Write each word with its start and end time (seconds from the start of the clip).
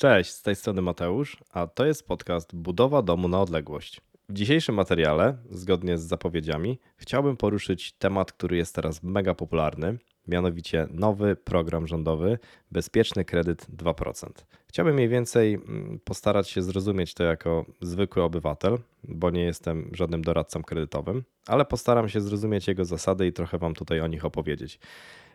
Cześć, 0.00 0.30
z 0.30 0.42
tej 0.42 0.56
strony 0.56 0.82
Mateusz, 0.82 1.36
a 1.52 1.66
to 1.66 1.86
jest 1.86 2.06
podcast 2.06 2.54
Budowa 2.54 3.02
domu 3.02 3.28
na 3.28 3.40
odległość. 3.40 4.00
W 4.28 4.32
dzisiejszym 4.32 4.74
materiale, 4.74 5.36
zgodnie 5.50 5.98
z 5.98 6.02
zapowiedziami, 6.02 6.78
chciałbym 6.96 7.36
poruszyć 7.36 7.92
temat, 7.92 8.32
który 8.32 8.56
jest 8.56 8.74
teraz 8.74 9.02
mega 9.02 9.34
popularny, 9.34 9.98
mianowicie 10.28 10.86
nowy 10.90 11.36
program 11.36 11.86
rządowy 11.86 12.38
Bezpieczny 12.70 13.24
Kredyt 13.24 13.66
2%. 13.76 14.30
Chciałbym 14.66 14.94
mniej 14.94 15.08
więcej 15.08 15.54
mm, 15.54 16.00
postarać 16.04 16.48
się 16.48 16.62
zrozumieć 16.62 17.14
to 17.14 17.24
jako 17.24 17.64
zwykły 17.80 18.22
obywatel, 18.22 18.78
bo 19.04 19.30
nie 19.30 19.42
jestem 19.42 19.90
żadnym 19.92 20.22
doradcą 20.22 20.62
kredytowym, 20.62 21.24
ale 21.46 21.64
postaram 21.64 22.08
się 22.08 22.20
zrozumieć 22.20 22.68
jego 22.68 22.84
zasady 22.84 23.26
i 23.26 23.32
trochę 23.32 23.58
Wam 23.58 23.74
tutaj 23.74 24.00
o 24.00 24.06
nich 24.06 24.24
opowiedzieć. 24.24 24.78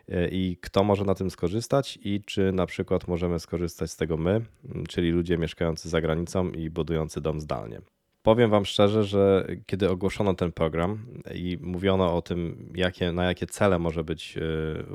E, 0.08 0.28
I 0.28 0.56
kto 0.56 0.84
może 0.84 1.04
na 1.04 1.14
tym 1.14 1.30
skorzystać, 1.30 1.98
i 2.02 2.20
czy 2.24 2.52
na 2.52 2.66
przykład 2.66 3.08
możemy 3.08 3.38
skorzystać 3.38 3.90
z 3.90 3.96
tego 3.96 4.16
my, 4.16 4.40
czyli 4.88 5.10
ludzie 5.10 5.38
mieszkający 5.38 5.88
za 5.88 6.00
granicą 6.00 6.50
i 6.50 6.70
budujący 6.70 7.20
dom 7.20 7.40
zdalnie. 7.40 7.80
Powiem 8.26 8.50
Wam 8.50 8.64
szczerze, 8.64 9.04
że 9.04 9.46
kiedy 9.66 9.90
ogłoszono 9.90 10.34
ten 10.34 10.52
program 10.52 11.06
i 11.34 11.58
mówiono 11.60 12.16
o 12.16 12.22
tym, 12.22 12.68
jakie, 12.74 13.12
na 13.12 13.24
jakie 13.24 13.46
cele 13.46 13.78
może 13.78 14.04
być 14.04 14.38
e, 14.38 14.40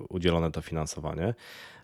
udzielone 0.10 0.52
to 0.52 0.62
finansowanie, 0.62 1.34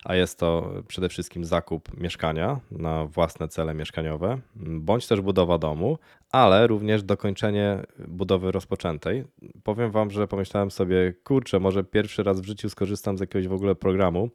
a 0.04 0.14
jest 0.14 0.38
to 0.38 0.72
przede 0.88 1.08
wszystkim 1.08 1.44
zakup 1.44 2.00
mieszkania 2.00 2.60
na 2.70 3.04
własne 3.04 3.48
cele 3.48 3.74
mieszkaniowe, 3.74 4.38
bądź 4.56 5.06
też 5.06 5.20
budowa 5.20 5.58
domu, 5.58 5.98
ale 6.32 6.66
również 6.66 7.02
dokończenie 7.02 7.82
budowy 8.08 8.52
rozpoczętej. 8.52 9.24
Powiem 9.62 9.90
Wam, 9.90 10.10
że 10.10 10.28
pomyślałem 10.28 10.70
sobie, 10.70 11.14
kurczę, 11.24 11.60
może 11.60 11.84
pierwszy 11.84 12.22
raz 12.22 12.40
w 12.40 12.46
życiu 12.46 12.70
skorzystam 12.70 13.18
z 13.18 13.20
jakiegoś 13.20 13.48
w 13.48 13.52
ogóle 13.52 13.74
programu, 13.74 14.30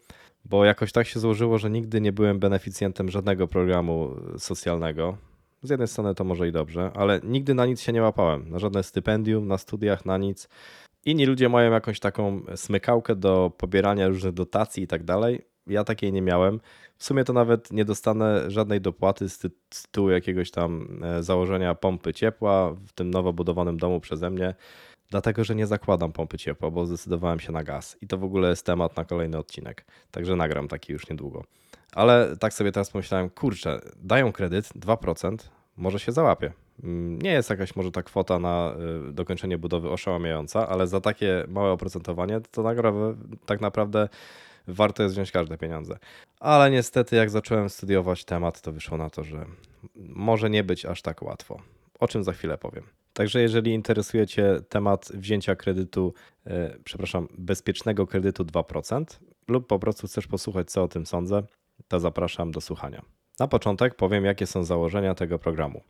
bo 0.45 0.65
jakoś 0.65 0.91
tak 0.91 1.07
się 1.07 1.19
złożyło, 1.19 1.57
że 1.57 1.69
nigdy 1.69 2.01
nie 2.01 2.11
byłem 2.11 2.39
beneficjentem 2.39 3.11
żadnego 3.11 3.47
programu 3.47 4.15
socjalnego. 4.37 5.17
Z 5.63 5.69
jednej 5.69 5.87
strony 5.87 6.15
to 6.15 6.23
może 6.23 6.47
i 6.47 6.51
dobrze, 6.51 6.91
ale 6.95 7.19
nigdy 7.23 7.53
na 7.53 7.65
nic 7.65 7.81
się 7.81 7.93
nie 7.93 8.01
łapałem. 8.01 8.49
Na 8.49 8.59
żadne 8.59 8.83
stypendium, 8.83 9.47
na 9.47 9.57
studiach, 9.57 10.05
na 10.05 10.17
nic. 10.17 10.49
Inni 11.05 11.25
ludzie 11.25 11.49
mają 11.49 11.71
jakąś 11.71 11.99
taką 11.99 12.41
smykałkę 12.55 13.15
do 13.15 13.51
pobierania 13.57 14.07
różnych 14.07 14.33
dotacji 14.33 14.83
i 14.83 14.87
tak 14.87 15.03
dalej. 15.03 15.41
Ja 15.67 15.83
takiej 15.83 16.13
nie 16.13 16.21
miałem. 16.21 16.59
W 16.97 17.03
sumie 17.03 17.23
to 17.23 17.33
nawet 17.33 17.71
nie 17.71 17.85
dostanę 17.85 18.51
żadnej 18.51 18.81
dopłaty 18.81 19.29
z 19.29 19.39
tytułu 19.69 20.09
jakiegoś 20.09 20.51
tam 20.51 20.99
e, 21.03 21.23
założenia 21.23 21.75
pompy 21.75 22.13
ciepła 22.13 22.73
w 22.73 22.93
tym 22.93 23.09
nowo 23.09 23.33
budowanym 23.33 23.77
domu 23.77 23.99
przeze 23.99 24.29
mnie, 24.29 24.55
dlatego 25.09 25.43
że 25.43 25.55
nie 25.55 25.67
zakładam 25.67 26.11
pompy 26.11 26.37
ciepła, 26.37 26.71
bo 26.71 26.85
zdecydowałem 26.85 27.39
się 27.39 27.51
na 27.51 27.63
gaz. 27.63 27.97
I 28.01 28.07
to 28.07 28.17
w 28.17 28.23
ogóle 28.23 28.49
jest 28.49 28.65
temat 28.65 28.97
na 28.97 29.05
kolejny 29.05 29.37
odcinek. 29.37 29.85
Także 30.11 30.35
nagram 30.35 30.67
taki 30.67 30.93
już 30.93 31.09
niedługo. 31.09 31.43
Ale 31.95 32.37
tak 32.37 32.53
sobie 32.53 32.71
teraz 32.71 32.89
pomyślałem, 32.89 33.29
kurczę, 33.29 33.81
dają 33.95 34.31
kredyt 34.31 34.65
2%, 34.65 35.37
może 35.77 35.99
się 35.99 36.11
załapie. 36.11 36.53
Mm, 36.83 37.21
nie 37.21 37.31
jest 37.31 37.49
jakaś 37.49 37.75
może 37.75 37.91
ta 37.91 38.03
kwota 38.03 38.39
na 38.39 38.75
y, 39.09 39.13
dokończenie 39.13 39.57
budowy 39.57 39.89
oszałamiająca, 39.89 40.67
ale 40.67 40.87
za 40.87 41.01
takie 41.01 41.45
małe 41.47 41.71
oprocentowanie 41.71 42.41
to 42.51 42.63
tak 43.45 43.61
naprawdę 43.61 44.09
warto 44.67 45.03
jest 45.03 45.15
wziąć 45.15 45.31
każde 45.31 45.57
pieniądze. 45.57 45.97
Ale 46.39 46.71
niestety, 46.71 47.15
jak 47.15 47.29
zacząłem 47.29 47.69
studiować 47.69 48.25
temat, 48.25 48.61
to 48.61 48.71
wyszło 48.71 48.97
na 48.97 49.09
to, 49.09 49.23
że 49.23 49.45
może 49.95 50.49
nie 50.49 50.63
być 50.63 50.85
aż 50.85 51.01
tak 51.01 51.21
łatwo. 51.21 51.59
O 51.99 52.07
czym 52.07 52.23
za 52.23 52.33
chwilę 52.33 52.57
powiem. 52.57 52.83
Także 53.13 53.41
jeżeli 53.41 53.73
interesuje 53.73 54.27
Cię 54.27 54.61
temat 54.69 55.11
wzięcia 55.13 55.55
kredytu, 55.55 56.13
yy, 56.45 56.53
przepraszam, 56.83 57.27
bezpiecznego 57.37 58.07
kredytu 58.07 58.43
2%, 58.43 59.05
lub 59.47 59.67
po 59.67 59.79
prostu 59.79 60.07
chcesz 60.07 60.27
posłuchać, 60.27 60.71
co 60.71 60.83
o 60.83 60.87
tym 60.87 61.05
sądzę, 61.05 61.43
to 61.93 61.99
zapraszam 61.99 62.51
do 62.51 62.61
słuchania. 62.61 63.01
Na 63.39 63.47
początek 63.47 63.95
powiem, 63.95 64.25
jakie 64.25 64.47
są 64.47 64.63
założenia 64.63 65.15
tego 65.15 65.39
programu. 65.39 65.81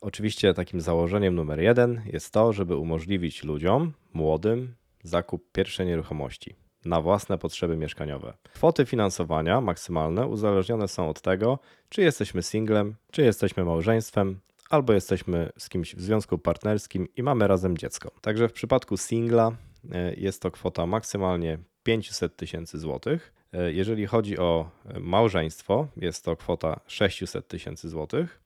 Oczywiście 0.00 0.54
takim 0.54 0.80
założeniem 0.80 1.34
numer 1.34 1.60
jeden 1.60 2.02
jest 2.06 2.32
to, 2.32 2.52
żeby 2.52 2.76
umożliwić 2.76 3.44
ludziom, 3.44 3.92
młodym, 4.12 4.74
zakup 5.02 5.52
pierwszej 5.52 5.86
nieruchomości 5.86 6.54
na 6.84 7.00
własne 7.00 7.38
potrzeby 7.38 7.76
mieszkaniowe. 7.76 8.34
Kwoty 8.54 8.86
finansowania 8.86 9.60
maksymalne 9.60 10.26
uzależnione 10.26 10.88
są 10.88 11.08
od 11.08 11.20
tego, 11.20 11.58
czy 11.88 12.02
jesteśmy 12.02 12.42
singlem, 12.42 12.94
czy 13.12 13.22
jesteśmy 13.22 13.64
małżeństwem, 13.64 14.40
albo 14.70 14.92
jesteśmy 14.92 15.52
z 15.58 15.68
kimś 15.68 15.94
w 15.94 16.00
związku 16.00 16.38
partnerskim 16.38 17.08
i 17.16 17.22
mamy 17.22 17.48
razem 17.48 17.78
dziecko. 17.78 18.10
Także 18.20 18.48
w 18.48 18.52
przypadku 18.52 18.96
singla 18.96 19.52
e, 19.92 20.14
jest 20.14 20.42
to 20.42 20.50
kwota 20.50 20.86
maksymalnie 20.86 21.58
500 21.82 22.36
tysięcy 22.36 22.78
złotych. 22.78 23.39
E, 23.52 23.72
jeżeli 23.72 24.06
chodzi 24.06 24.38
o 24.38 24.70
małżeństwo, 25.00 25.88
jest 25.96 26.24
to 26.24 26.36
kwota 26.36 26.80
600 26.86 27.48
tysięcy 27.48 27.88
złotych. 27.88 28.40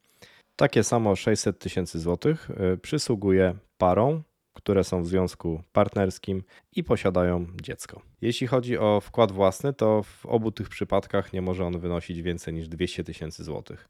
Takie 0.56 0.84
samo 0.84 1.16
600 1.16 1.59
tysięcy 1.59 2.00
złotych 2.00 2.50
e, 2.50 2.76
przysługuje 2.76 3.54
parom, 3.78 4.22
które 4.54 4.84
są 4.84 5.03
w 5.03 5.06
związku 5.06 5.62
partnerskim 5.72 6.43
i 6.76 6.84
posiadają 6.84 7.47
dziecko. 7.62 8.03
Jeśli 8.20 8.47
chodzi 8.47 8.78
o 8.78 9.00
wkład 9.00 9.32
własny, 9.32 9.72
to 9.72 10.03
w 10.03 10.26
obu 10.26 10.53
tych 10.53 10.69
przypadkach 10.69 11.32
nie 11.32 11.43
może 11.43 11.64
on 11.64 11.81
wynosić 11.81 12.22
więcej 12.22 12.54
niż 12.54 12.69
200 12.69 13.04
tysięcy 13.04 13.44
złotych. 13.44 13.88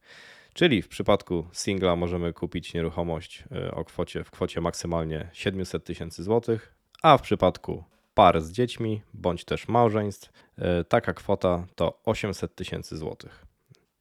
Czyli 0.55 0.83
w 0.83 0.89
przypadku 0.89 1.47
singla 1.53 1.97
możemy 1.97 2.33
kupić 2.33 2.75
nieruchomość 2.75 3.45
e, 3.53 3.71
o 3.75 3.85
kwocie, 3.85 4.25
w 4.25 4.31
kwocie 4.31 4.61
maksymalnie 4.61 5.29
700 5.33 5.85
tysięcy 5.85 6.23
złotych, 6.23 6.75
a 7.03 7.19
w 7.19 7.23
przypadku 7.23 7.85
par 8.15 8.41
z 8.41 8.53
dziećmi 8.53 9.03
bądź 9.15 9.45
też 9.45 9.69
małżeństw 9.69 10.33
e, 10.59 10.85
taka 10.85 11.15
kwota 11.15 11.67
to 11.75 12.01
800 12.05 12.55
tysięcy 12.55 12.97
złotych. 12.97 13.47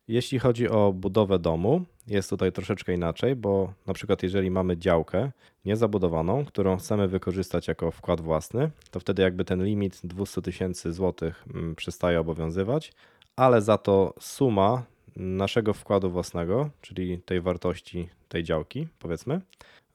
Jeśli 0.07 0.39
chodzi 0.39 0.69
o 0.69 0.93
budowę 0.93 1.39
domu, 1.39 1.85
jest 2.07 2.29
tutaj 2.29 2.51
troszeczkę 2.51 2.93
inaczej, 2.93 3.35
bo 3.35 3.73
na 3.87 3.93
przykład 3.93 4.23
jeżeli 4.23 4.51
mamy 4.51 4.77
działkę 4.77 5.31
niezabudowaną, 5.65 6.45
którą 6.45 6.77
chcemy 6.77 7.07
wykorzystać 7.07 7.67
jako 7.67 7.91
wkład 7.91 8.21
własny, 8.21 8.71
to 8.91 8.99
wtedy 8.99 9.21
jakby 9.21 9.45
ten 9.45 9.63
limit 9.63 9.99
200 10.03 10.41
tysięcy 10.41 10.93
złotych 10.93 11.45
mm, 11.53 11.75
przestaje 11.75 12.19
obowiązywać, 12.19 12.93
ale 13.35 13.61
za 13.61 13.77
to 13.77 14.13
suma 14.19 14.83
naszego 15.15 15.73
wkładu 15.73 16.09
własnego, 16.09 16.69
czyli 16.81 17.19
tej 17.19 17.41
wartości 17.41 18.09
tej 18.29 18.43
działki, 18.43 18.87
powiedzmy, 18.99 19.41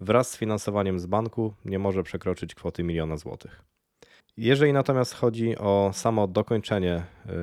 wraz 0.01 0.31
z 0.31 0.37
finansowaniem 0.37 0.99
z 0.99 1.07
banku 1.07 1.55
nie 1.65 1.79
może 1.79 2.03
przekroczyć 2.03 2.55
kwoty 2.55 2.83
miliona 2.83 3.17
złotych. 3.17 3.63
Jeżeli 4.41 4.73
natomiast 4.73 5.15
chodzi 5.15 5.57
o 5.57 5.91
samo 5.95 6.29
dokończenie 6.29 7.03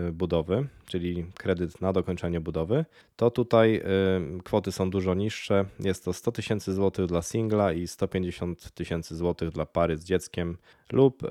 y, 0.10 0.12
budowy, 0.12 0.68
czyli 0.86 1.26
kredyt 1.38 1.82
na 1.82 1.94
dokończenie 1.94 2.40
budowy, 2.40 2.86
to 3.16 3.32
tutaj 3.32 3.82
y, 4.38 4.44
kwoty 4.44 4.72
są 4.72 4.90
dużo 4.90 5.14
niższe. 5.14 5.66
Jest 5.80 6.06
to 6.06 6.14
100 6.14 6.32
tysięcy 6.32 6.74
złotych 6.74 7.06
dla 7.06 7.22
singla 7.22 7.74
i 7.74 7.88
150 7.88 8.72
tysięcy 8.72 9.16
złotych 9.16 9.50
dla 9.50 9.66
pary 9.66 9.98
z 9.98 10.04
dzieckiem 10.04 10.58
lub 10.92 11.24
y, 11.24 11.28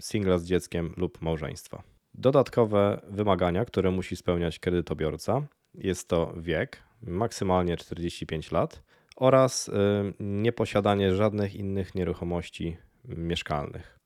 singla 0.00 0.38
z 0.38 0.44
dzieckiem 0.44 0.94
lub 0.96 1.22
małżeństwa. 1.22 1.82
Dodatkowe 2.14 3.00
wymagania, 3.08 3.64
które 3.64 3.90
musi 3.90 4.16
spełniać 4.16 4.58
kredytobiorca, 4.58 5.42
jest 5.74 6.08
to 6.08 6.34
wiek, 6.36 6.82
maksymalnie 7.02 7.76
45 7.76 8.52
lat 8.52 8.82
oraz 9.16 9.70
nieposiadanie 10.20 11.14
żadnych 11.14 11.54
innych 11.54 11.94
nieruchomości 11.94 12.76
mieszkalnych. 13.04 14.01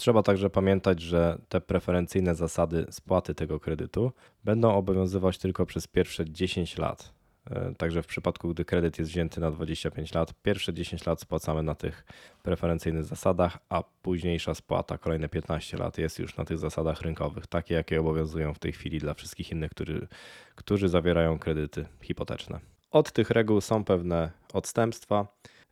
Trzeba 0.00 0.22
także 0.22 0.50
pamiętać, 0.50 1.00
że 1.00 1.38
te 1.48 1.60
preferencyjne 1.60 2.34
zasady 2.34 2.86
spłaty 2.90 3.34
tego 3.34 3.60
kredytu 3.60 4.12
będą 4.44 4.74
obowiązywać 4.74 5.38
tylko 5.38 5.66
przez 5.66 5.86
pierwsze 5.86 6.30
10 6.30 6.78
lat. 6.78 7.12
E, 7.50 7.74
także 7.74 8.02
w 8.02 8.06
przypadku, 8.06 8.48
gdy 8.48 8.64
kredyt 8.64 8.98
jest 8.98 9.10
wzięty 9.10 9.40
na 9.40 9.50
25 9.50 10.14
lat, 10.14 10.34
pierwsze 10.42 10.74
10 10.74 11.06
lat 11.06 11.20
spłacamy 11.20 11.62
na 11.62 11.74
tych 11.74 12.04
preferencyjnych 12.42 13.04
zasadach, 13.04 13.58
a 13.68 13.82
późniejsza 14.02 14.54
spłata, 14.54 14.98
kolejne 14.98 15.28
15 15.28 15.76
lat, 15.76 15.98
jest 15.98 16.18
już 16.18 16.36
na 16.36 16.44
tych 16.44 16.58
zasadach 16.58 17.00
rynkowych, 17.00 17.46
takie 17.46 17.74
jakie 17.74 18.00
obowiązują 18.00 18.54
w 18.54 18.58
tej 18.58 18.72
chwili 18.72 18.98
dla 18.98 19.14
wszystkich 19.14 19.50
innych, 19.50 19.70
którzy, 19.70 20.08
którzy 20.54 20.88
zawierają 20.88 21.38
kredyty 21.38 21.86
hipoteczne. 22.02 22.60
Od 22.90 23.12
tych 23.12 23.30
reguł 23.30 23.60
są 23.60 23.84
pewne 23.84 24.30
odstępstwa 24.52 25.26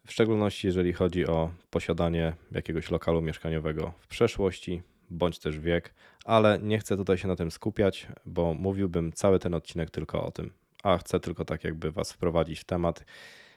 w 0.09 0.13
szczególności 0.13 0.67
jeżeli 0.67 0.93
chodzi 0.93 1.27
o 1.27 1.51
posiadanie 1.71 2.33
jakiegoś 2.53 2.91
lokalu 2.91 3.23
mieszkaniowego 3.23 3.93
w 3.99 4.07
przeszłości 4.07 4.83
bądź 5.11 5.39
też 5.39 5.59
wiek, 5.61 5.95
ale 6.25 6.59
nie 6.63 6.79
chcę 6.79 6.97
tutaj 6.97 7.19
się 7.19 7.29
na 7.29 7.37
tym 7.37 7.51
skupiać, 7.51 8.07
bo 8.27 8.55
mówiłbym 8.55 9.13
cały 9.13 9.39
ten 9.39 9.55
odcinek 9.55 9.91
tylko 9.91 10.25
o 10.25 10.31
tym, 10.31 10.53
a 10.83 10.99
chcę 10.99 11.21
tylko 11.21 11.45
tak 11.45 11.65
jakby 11.65 11.93
Was 11.93 12.13
wprowadzić 12.13 12.61
w 12.61 12.65
temat 12.65 13.05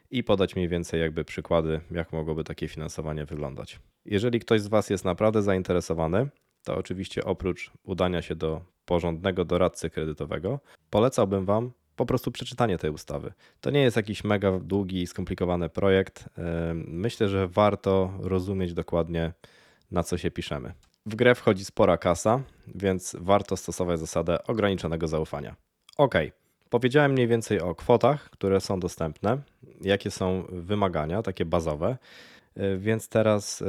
i 0.10 0.24
podać 0.24 0.56
mniej 0.56 0.68
więcej 0.68 1.02
jakby 1.02 1.26
przykłady, 1.26 1.82
jak 1.92 2.14
mogłoby 2.14 2.44
takie 2.44 2.68
finansowanie 2.68 3.26
wyglądać. 3.26 3.80
Jeżeli 4.06 4.40
ktoś 4.40 4.62
z 4.62 4.68
Was 4.68 4.90
jest 4.90 5.06
naprawdę 5.06 5.42
zainteresowany, 5.42 6.30
to 6.64 6.76
oczywiście 6.76 7.24
oprócz 7.26 7.72
udania 7.84 8.22
się 8.22 8.36
do 8.36 8.62
porządnego 8.86 9.46
doradcy 9.46 9.90
kredytowego, 9.90 10.60
polecałbym 10.90 11.46
Wam 11.46 11.72
po 12.02 12.06
prostu 12.06 12.32
przeczytanie 12.32 12.78
tej 12.78 12.92
ustawy. 12.92 13.34
To 13.62 13.72
nie 13.72 13.82
jest 13.82 13.98
jakiś 13.98 14.24
mega 14.24 14.60
długi 14.60 15.02
i 15.02 15.08
skomplikowany 15.08 15.70
projekt. 15.70 16.30
Myślę, 16.74 17.30
że 17.30 17.48
warto 17.48 18.14
rozumieć 18.20 18.74
dokładnie, 18.74 19.34
na 19.92 20.04
co 20.04 20.18
się 20.18 20.32
piszemy. 20.32 20.74
W 21.06 21.16
grę 21.16 21.36
wchodzi 21.36 21.66
spora 21.66 21.98
kasa, 21.98 22.42
więc 22.76 23.16
warto 23.20 23.58
stosować 23.58 24.00
zasadę 24.00 24.44
ograniczonego 24.44 25.08
zaufania. 25.08 25.56
Ok, 25.98 26.16
Powiedziałem 26.72 27.12
mniej 27.12 27.28
więcej 27.28 27.62
o 27.62 27.76
kwotach, 27.76 28.30
które 28.30 28.62
są 28.62 28.80
dostępne, 28.80 29.38
jakie 29.82 30.12
są 30.12 30.44
wymagania, 30.50 31.22
takie 31.22 31.46
bazowe. 31.46 31.98
E, 32.56 32.78
więc 32.78 33.10
teraz 33.10 33.62
e, 33.62 33.66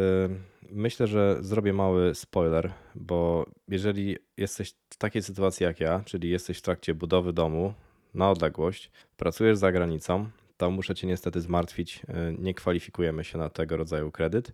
myślę, 0.70 1.06
że 1.06 1.36
zrobię 1.40 1.72
mały 1.72 2.14
spoiler, 2.14 2.72
bo 2.94 3.46
jeżeli 3.68 4.16
jesteś 4.36 4.74
w 4.90 4.96
takiej 4.96 5.22
sytuacji 5.22 5.64
jak 5.64 5.80
ja, 5.80 6.02
czyli 6.04 6.30
jesteś 6.30 6.58
w 6.58 6.62
trakcie 6.62 6.94
budowy 6.94 7.32
domu 7.32 7.74
na 8.14 8.30
odległość, 8.30 8.90
pracujesz 9.16 9.58
za 9.58 9.72
granicą, 9.72 10.30
to 10.56 10.70
muszę 10.70 10.94
Cię 10.94 11.06
niestety 11.06 11.40
zmartwić, 11.40 12.02
e, 12.08 12.32
nie 12.38 12.54
kwalifikujemy 12.54 13.24
się 13.24 13.38
na 13.38 13.48
tego 13.48 13.76
rodzaju 13.76 14.10
kredyt. 14.10 14.52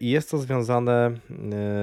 I 0.00 0.10
jest 0.10 0.30
to 0.30 0.38
związane 0.38 1.10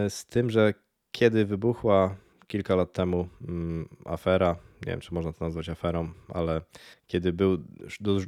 z 0.09 0.25
tym, 0.25 0.49
że 0.49 0.73
kiedy 1.11 1.45
wybuchła 1.45 2.15
kilka 2.47 2.75
lat 2.75 2.93
temu 2.93 3.27
mm, 3.47 3.89
afera, 4.05 4.55
nie 4.85 4.91
wiem 4.91 4.99
czy 4.99 5.13
można 5.13 5.33
to 5.33 5.45
nazwać 5.45 5.69
aferą, 5.69 6.09
ale 6.29 6.61
kiedy 7.07 7.33
był 7.33 7.57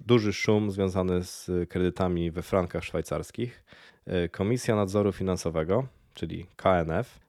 duży 0.06 0.34
szum 0.34 0.72
związany 0.72 1.24
z 1.24 1.52
kredytami 1.70 2.32
we 2.32 2.42
frankach 2.42 2.84
szwajcarskich, 2.84 3.64
e, 4.06 4.30
Komisja 4.30 4.76
Nadzoru 4.76 5.12
Finansowego, 5.12 5.88
czyli 6.14 6.46
KNF, 6.56 7.20
e, 7.20 7.27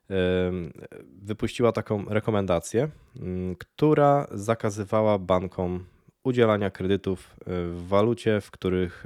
wypuściła 1.23 1.73
taką 1.73 2.05
rekomendację, 2.05 2.89
mm, 3.21 3.57
która 3.57 4.27
zakazywała 4.31 5.19
bankom 5.19 5.85
udzielania 6.25 6.71
kredytów 6.71 7.37
e, 7.41 7.45
w 7.47 7.87
walucie, 7.89 8.41
w 8.41 8.51
których 8.51 9.05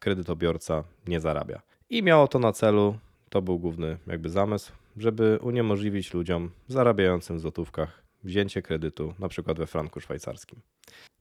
kredytobiorca 0.00 0.84
nie 1.06 1.20
zarabia. 1.20 1.62
I 1.90 2.02
miało 2.02 2.28
to 2.28 2.38
na 2.38 2.52
celu, 2.52 2.98
to 3.30 3.42
był 3.42 3.58
główny 3.58 3.98
jakby 4.06 4.28
zamysł, 4.28 4.72
żeby 4.96 5.38
uniemożliwić 5.42 6.14
ludziom 6.14 6.50
zarabiającym 6.68 7.36
w 7.36 7.40
złotówkach 7.40 8.02
wzięcie 8.24 8.62
kredytu, 8.62 9.14
na 9.18 9.28
przykład 9.28 9.58
we 9.58 9.66
franku 9.66 10.00
szwajcarskim. 10.00 10.60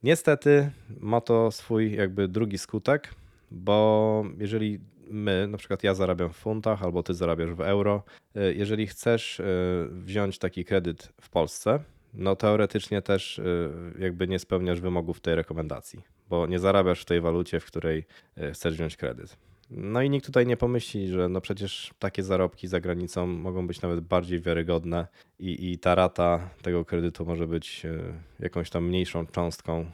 Niestety 0.03 0.71
ma 0.99 1.21
to 1.21 1.51
swój 1.51 1.95
jakby 1.95 2.27
drugi 2.27 2.57
skutek, 2.57 3.15
bo 3.51 4.25
jeżeli 4.37 4.79
my, 5.07 5.47
na 5.47 5.57
przykład 5.57 5.83
ja 5.83 5.93
zarabiam 5.93 6.29
w 6.29 6.35
funtach 6.35 6.83
albo 6.83 7.03
ty 7.03 7.13
zarabiasz 7.13 7.53
w 7.53 7.61
euro, 7.61 8.03
y, 8.37 8.53
jeżeli 8.55 8.87
chcesz 8.87 9.39
y, 9.39 9.43
wziąć 9.91 10.39
taki 10.39 10.65
kredyt 10.65 11.13
w 11.21 11.29
Polsce, 11.29 11.79
no 12.13 12.35
teoretycznie 12.35 13.01
też 13.01 13.39
y, 13.39 13.71
jakby 13.99 14.27
nie 14.27 14.39
spełniasz 14.39 14.81
wymogów 14.81 15.19
tej 15.19 15.35
rekomendacji, 15.35 16.01
bo 16.29 16.47
nie 16.47 16.59
zarabiasz 16.59 17.01
w 17.01 17.05
tej 17.05 17.21
walucie, 17.21 17.59
w 17.59 17.65
której 17.65 18.05
chcesz 18.53 18.73
wziąć 18.73 18.97
kredyt. 18.97 19.37
No 19.69 20.01
i 20.01 20.09
nikt 20.09 20.25
tutaj 20.25 20.47
nie 20.47 20.57
pomyśli, 20.57 21.07
że 21.07 21.29
no 21.29 21.41
przecież 21.41 21.93
takie 21.99 22.23
zarobki 22.23 22.67
za 22.67 22.79
granicą 22.79 23.27
mogą 23.27 23.67
być 23.67 23.81
nawet 23.81 23.99
bardziej 23.99 24.39
wiarygodne 24.39 25.07
i, 25.39 25.71
i 25.71 25.77
ta 25.77 25.95
rata 25.95 26.49
tego 26.61 26.85
kredytu 26.85 27.25
może 27.25 27.47
być 27.47 27.85
e, 27.85 27.99
jakąś 28.39 28.69
tam 28.69 28.87
mniejszą 28.87 29.25
cząstką 29.25 29.79
e, 29.79 29.85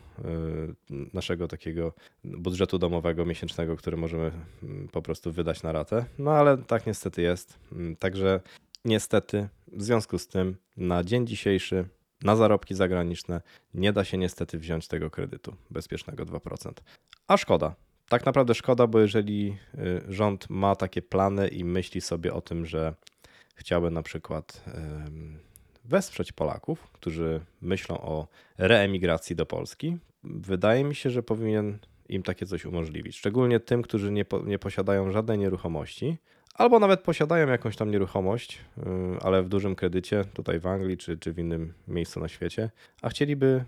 naszego 1.13 1.47
takiego 1.47 1.93
budżetu 2.23 2.77
domowego 2.77 3.25
miesięcznego, 3.25 3.77
który 3.77 3.97
możemy 3.97 4.31
mm, 4.63 4.87
po 4.87 5.01
prostu 5.01 5.31
wydać 5.31 5.63
na 5.63 5.71
ratę. 5.71 6.05
No 6.19 6.31
ale 6.31 6.57
tak 6.57 6.87
niestety 6.87 7.21
jest. 7.21 7.59
Mm, 7.71 7.95
także 7.95 8.41
niestety 8.85 9.49
w 9.67 9.83
związku 9.83 10.17
z 10.17 10.27
tym 10.27 10.55
na 10.77 11.03
dzień 11.03 11.27
dzisiejszy 11.27 11.85
na 12.23 12.35
zarobki 12.35 12.75
zagraniczne 12.75 13.41
nie 13.73 13.93
da 13.93 14.03
się 14.03 14.17
niestety 14.17 14.59
wziąć 14.59 14.87
tego 14.87 15.09
kredytu 15.09 15.55
bezpiecznego 15.69 16.25
2%. 16.25 16.71
A 17.27 17.37
szkoda, 17.37 17.75
tak 18.11 18.25
naprawdę 18.25 18.55
szkoda, 18.55 18.87
bo 18.87 18.99
jeżeli 18.99 19.57
y, 19.75 20.01
rząd 20.07 20.49
ma 20.49 20.75
takie 20.75 21.01
plany 21.01 21.47
i 21.47 21.63
myśli 21.63 22.01
sobie 22.01 22.33
o 22.33 22.41
tym, 22.41 22.65
że 22.65 22.93
chciałby 23.55 23.91
na 23.91 24.03
przykład 24.03 24.63
wesprzeć 25.85 26.31
Polaków, 26.31 26.89
którzy 26.91 27.41
myślą 27.61 28.01
o 28.01 28.27
reemigracji 28.57 29.35
do 29.35 29.45
Polski, 29.45 29.97
wydaje 30.23 30.83
mi 30.83 30.95
się, 30.95 31.09
że 31.09 31.23
powinien 31.23 31.77
im 32.09 32.23
takie 32.23 32.45
coś 32.45 32.65
umożliwić. 32.65 33.17
Szczególnie 33.17 33.59
tym, 33.59 33.81
którzy 33.81 34.11
nie, 34.11 34.25
po, 34.25 34.39
nie 34.39 34.59
posiadają 34.59 35.11
żadnej 35.11 35.37
nieruchomości, 35.37 36.17
albo 36.53 36.79
nawet 36.79 37.01
posiadają 37.01 37.47
jakąś 37.47 37.75
tam 37.75 37.91
nieruchomość, 37.91 38.59
y, 38.77 38.81
ale 39.21 39.43
w 39.43 39.49
dużym 39.49 39.75
kredycie, 39.75 40.25
tutaj 40.33 40.59
w 40.59 40.67
Anglii 40.67 40.97
czy, 40.97 41.17
czy 41.17 41.33
w 41.33 41.39
innym 41.39 41.73
miejscu 41.87 42.19
na 42.19 42.27
świecie, 42.27 42.69
a 43.01 43.09
chcieliby 43.09 43.65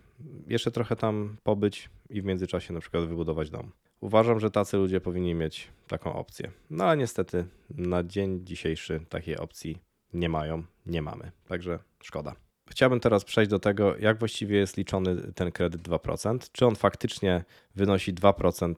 jeszcze 0.48 0.72
trochę 0.72 0.96
tam 0.96 1.38
pobyć 1.44 1.90
i 2.10 2.22
w 2.22 2.26
międzyczasie 2.26 2.74
na 2.74 2.80
przykład 2.80 3.06
wybudować 3.06 3.50
dom. 3.50 3.72
Uważam, 4.04 4.40
że 4.40 4.52
tacy 4.52 4.78
ludzie 4.78 5.02
powinni 5.02 5.36
mieć 5.36 5.68
taką 5.88 6.14
opcję. 6.14 6.52
No 6.70 6.86
ale 6.86 6.98
niestety 6.98 7.46
na 7.70 8.04
dzień 8.04 8.46
dzisiejszy 8.46 9.00
takiej 9.10 9.38
opcji 9.38 9.78
nie 10.14 10.30
mają, 10.30 10.64
nie 10.86 11.02
mamy. 11.02 11.32
Także 11.48 11.80
szkoda. 12.02 12.36
Chciałbym 12.70 13.00
teraz 13.00 13.26
przejść 13.26 13.52
do 13.52 13.60
tego, 13.60 13.98
jak 13.98 14.20
właściwie 14.20 14.58
jest 14.58 14.78
liczony 14.78 15.34
ten 15.34 15.52
kredyt 15.52 15.82
2%. 15.82 16.38
Czy 16.52 16.66
on 16.66 16.76
faktycznie 16.76 17.44
wynosi 17.76 18.14
2% 18.14 18.72
y, 18.72 18.76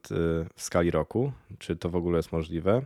w 0.55 0.61
skali 0.61 0.91
roku? 0.91 1.31
Czy 1.59 1.75
to 1.75 1.89
w 1.89 1.95
ogóle 1.95 2.17
jest 2.17 2.31
możliwe? 2.31 2.85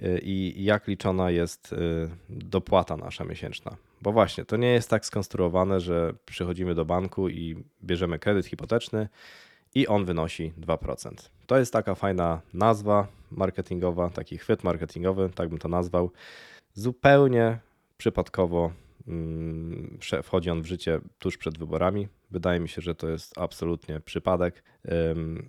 Y, 0.00 0.20
I 0.22 0.64
jak 0.64 0.86
liczona 0.88 1.30
jest 1.30 1.72
y, 1.72 1.76
dopłata 2.28 2.96
nasza 2.96 3.24
miesięczna? 3.24 3.76
Bo 4.02 4.12
właśnie, 4.12 4.44
to 4.44 4.56
nie 4.56 4.72
jest 4.72 4.90
tak 4.90 5.06
skonstruowane, 5.06 5.80
że 5.80 6.14
przychodzimy 6.26 6.74
do 6.74 6.84
banku 6.84 7.28
i 7.28 7.64
bierzemy 7.84 8.18
kredyt 8.18 8.46
hipoteczny 8.46 9.08
i 9.74 9.86
on 9.86 10.04
wynosi 10.04 10.52
2%. 10.60 11.30
To 11.46 11.58
jest 11.58 11.72
taka 11.72 11.94
fajna 11.94 12.40
nazwa 12.54 13.06
marketingowa, 13.30 14.10
taki 14.10 14.38
chwyt 14.38 14.64
marketingowy, 14.64 15.30
tak 15.34 15.48
bym 15.48 15.58
to 15.58 15.68
nazwał. 15.68 16.10
Zupełnie 16.74 17.58
przypadkowo 17.96 18.72
mm, 19.08 19.98
wchodzi 20.22 20.50
on 20.50 20.62
w 20.62 20.66
życie 20.66 21.00
tuż 21.18 21.36
przed 21.36 21.58
wyborami. 21.58 22.08
Wydaje 22.30 22.60
mi 22.60 22.68
się, 22.68 22.82
że 22.82 22.94
to 22.94 23.08
jest 23.08 23.38
absolutnie 23.38 24.00
przypadek, 24.00 24.62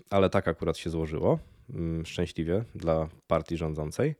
ale 0.09 0.29
tak 0.29 0.47
akurat 0.47 0.77
się 0.77 0.89
złożyło. 0.89 1.39
Szczęśliwie 2.05 2.63
dla 2.75 3.09
partii 3.27 3.57
rządzącej. 3.57 4.15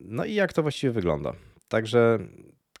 No 0.00 0.24
i 0.24 0.34
jak 0.34 0.52
to 0.52 0.62
właściwie 0.62 0.92
wygląda? 0.92 1.32
Także 1.68 2.18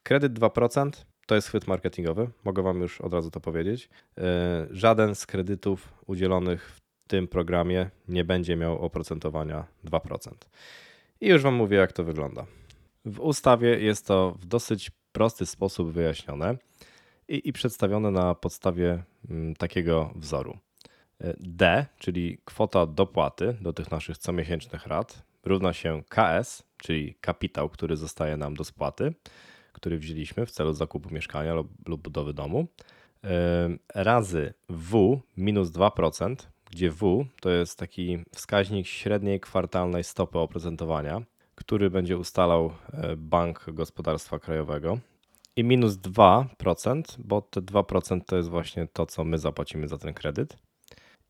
kredyt 0.02 0.32
2% 0.32 0.90
to 1.30 1.34
jest 1.34 1.48
chwyt 1.48 1.66
marketingowy, 1.66 2.30
mogę 2.44 2.62
Wam 2.62 2.80
już 2.80 3.00
od 3.00 3.14
razu 3.14 3.30
to 3.30 3.40
powiedzieć. 3.40 3.88
E, 4.18 4.66
żaden 4.70 5.14
z 5.14 5.26
kredytów 5.26 5.94
udzielonych 6.06 6.70
w 6.70 6.80
tym 7.08 7.28
programie 7.28 7.90
nie 8.08 8.24
będzie 8.24 8.56
miał 8.56 8.78
oprocentowania 8.78 9.64
2%. 9.84 10.30
I 11.20 11.28
już 11.28 11.42
Wam 11.42 11.54
mówię, 11.54 11.76
jak 11.76 11.92
to 11.92 12.04
wygląda. 12.04 12.46
W 13.04 13.20
ustawie 13.20 13.80
jest 13.80 14.06
to 14.06 14.36
w 14.40 14.46
dosyć 14.46 14.90
prosty 15.12 15.46
sposób 15.46 15.92
wyjaśnione 15.92 16.56
i, 17.28 17.48
i 17.48 17.52
przedstawione 17.52 18.10
na 18.10 18.34
podstawie 18.34 19.02
mm, 19.30 19.56
takiego 19.56 20.12
wzoru. 20.16 20.58
E, 21.20 21.34
D, 21.40 21.86
czyli 21.98 22.38
kwota 22.44 22.86
dopłaty 22.86 23.56
do 23.60 23.72
tych 23.72 23.90
naszych 23.90 24.18
comiesięcznych 24.18 24.86
rat, 24.86 25.22
równa 25.44 25.72
się 25.72 26.02
KS, 26.08 26.62
czyli 26.76 27.14
kapitał, 27.20 27.68
który 27.68 27.96
zostaje 27.96 28.36
nam 28.36 28.54
do 28.54 28.64
spłaty, 28.64 29.14
który 29.72 29.98
wzięliśmy 29.98 30.46
w 30.46 30.50
celu 30.50 30.72
zakupu 30.72 31.14
mieszkania 31.14 31.54
lub, 31.54 31.88
lub 31.88 32.02
budowy 32.02 32.34
domu, 32.34 32.66
razy 33.94 34.54
W 34.68 35.20
minus 35.36 35.70
2%, 35.70 36.34
gdzie 36.70 36.90
W 36.90 37.26
to 37.40 37.50
jest 37.50 37.78
taki 37.78 38.18
wskaźnik 38.34 38.86
średniej 38.86 39.40
kwartalnej 39.40 40.04
stopy 40.04 40.38
oprocentowania, 40.38 41.22
który 41.54 41.90
będzie 41.90 42.18
ustalał 42.18 42.72
e, 42.92 43.16
Bank 43.16 43.64
Gospodarstwa 43.72 44.38
Krajowego. 44.38 44.98
I 45.56 45.64
minus 45.64 45.94
2%, 45.94 47.02
bo 47.18 47.42
te 47.42 47.60
2% 47.60 48.20
to 48.26 48.36
jest 48.36 48.48
właśnie 48.48 48.88
to, 48.92 49.06
co 49.06 49.24
my 49.24 49.38
zapłacimy 49.38 49.88
za 49.88 49.98
ten 49.98 50.14
kredyt. 50.14 50.56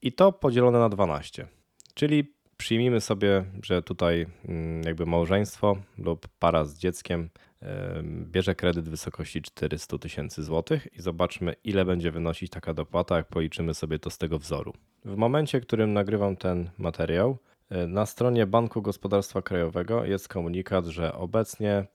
I 0.02 0.12
to 0.12 0.32
podzielone 0.32 0.78
na 0.78 0.88
12. 0.88 1.47
Czyli 1.94 2.35
przyjmijmy 2.56 3.00
sobie, 3.00 3.44
że 3.62 3.82
tutaj 3.82 4.26
mm, 4.49 4.82
jakby 4.82 5.06
małżeństwo 5.06 5.76
lub 5.99 6.28
para 6.28 6.64
z 6.64 6.78
dzieckiem 6.78 7.30
bierze 8.26 8.55
kredyt 8.55 8.85
w 8.85 8.90
wysokości 8.90 9.43
400 9.43 9.99
tysięcy 9.99 10.43
złotych 10.43 10.88
i 10.99 11.02
zobaczmy, 11.02 11.55
ile 11.64 11.85
będzie 11.85 12.11
wynosić 12.11 12.50
taka 12.50 12.75
dopłata, 12.75 13.17
jak 13.17 13.29
policzymy 13.29 13.75
sobie 13.75 13.99
to 13.99 14.11
z 14.11 14.19
tego 14.19 14.38
wzoru. 14.38 14.73
W 15.05 15.17
momencie, 15.17 15.61
w 15.61 15.62
którym 15.62 15.93
nagrywam 15.93 16.37
ten 16.37 16.71
materiał, 16.79 17.38
e, 17.71 17.87
na 17.87 18.07
stronie 18.07 18.47
Banku 18.47 18.83
Gospodarstwa 18.83 19.43
Krajowego 19.43 20.05
jest 20.05 20.29
komunikat, 20.29 20.87
że 20.87 21.14
obecnie 21.14 21.71
e, 21.71 21.87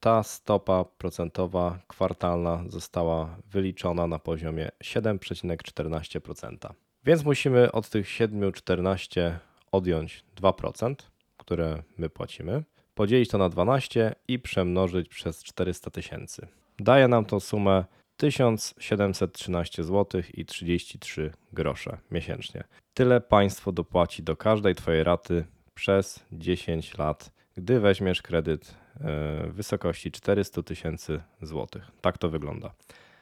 ta 0.00 0.22
stopa 0.22 0.84
procentowa 0.84 1.78
kwartalna 1.88 2.64
została 2.68 3.36
wyliczona 3.50 4.06
na 4.06 4.18
poziomie 4.18 4.68
7,14%. 4.84 6.72
Więc 7.04 7.24
musimy 7.24 7.72
od 7.72 7.88
tych 7.88 8.06
7,14 8.06 9.32
odjąć 9.72 10.24
2%, 10.36 10.94
które 11.36 11.82
my 11.98 12.10
płacimy 12.10 12.62
podzielić 13.00 13.30
to 13.30 13.38
na 13.38 13.48
12 13.48 14.14
i 14.28 14.38
przemnożyć 14.38 15.08
przez 15.08 15.42
400 15.42 15.90
tysięcy. 15.90 16.46
Daje 16.78 17.08
nam 17.08 17.24
to 17.24 17.40
sumę 17.40 17.84
1713 18.16 19.84
zł 19.84 20.22
i 20.34 20.44
33 20.44 21.30
grosze 21.52 21.98
miesięcznie. 22.10 22.64
Tyle 22.94 23.20
państwo 23.20 23.72
dopłaci 23.72 24.22
do 24.22 24.36
każdej 24.36 24.74
Twojej 24.74 25.04
raty 25.04 25.44
przez 25.74 26.24
10 26.32 26.98
lat, 26.98 27.32
gdy 27.56 27.80
weźmiesz 27.80 28.22
kredyt 28.22 28.70
e, 28.70 29.06
w 29.46 29.52
wysokości 29.54 30.10
400 30.12 30.62
tysięcy 30.62 31.20
złotych. 31.42 31.90
Tak 32.00 32.18
to 32.18 32.28
wygląda. 32.28 32.74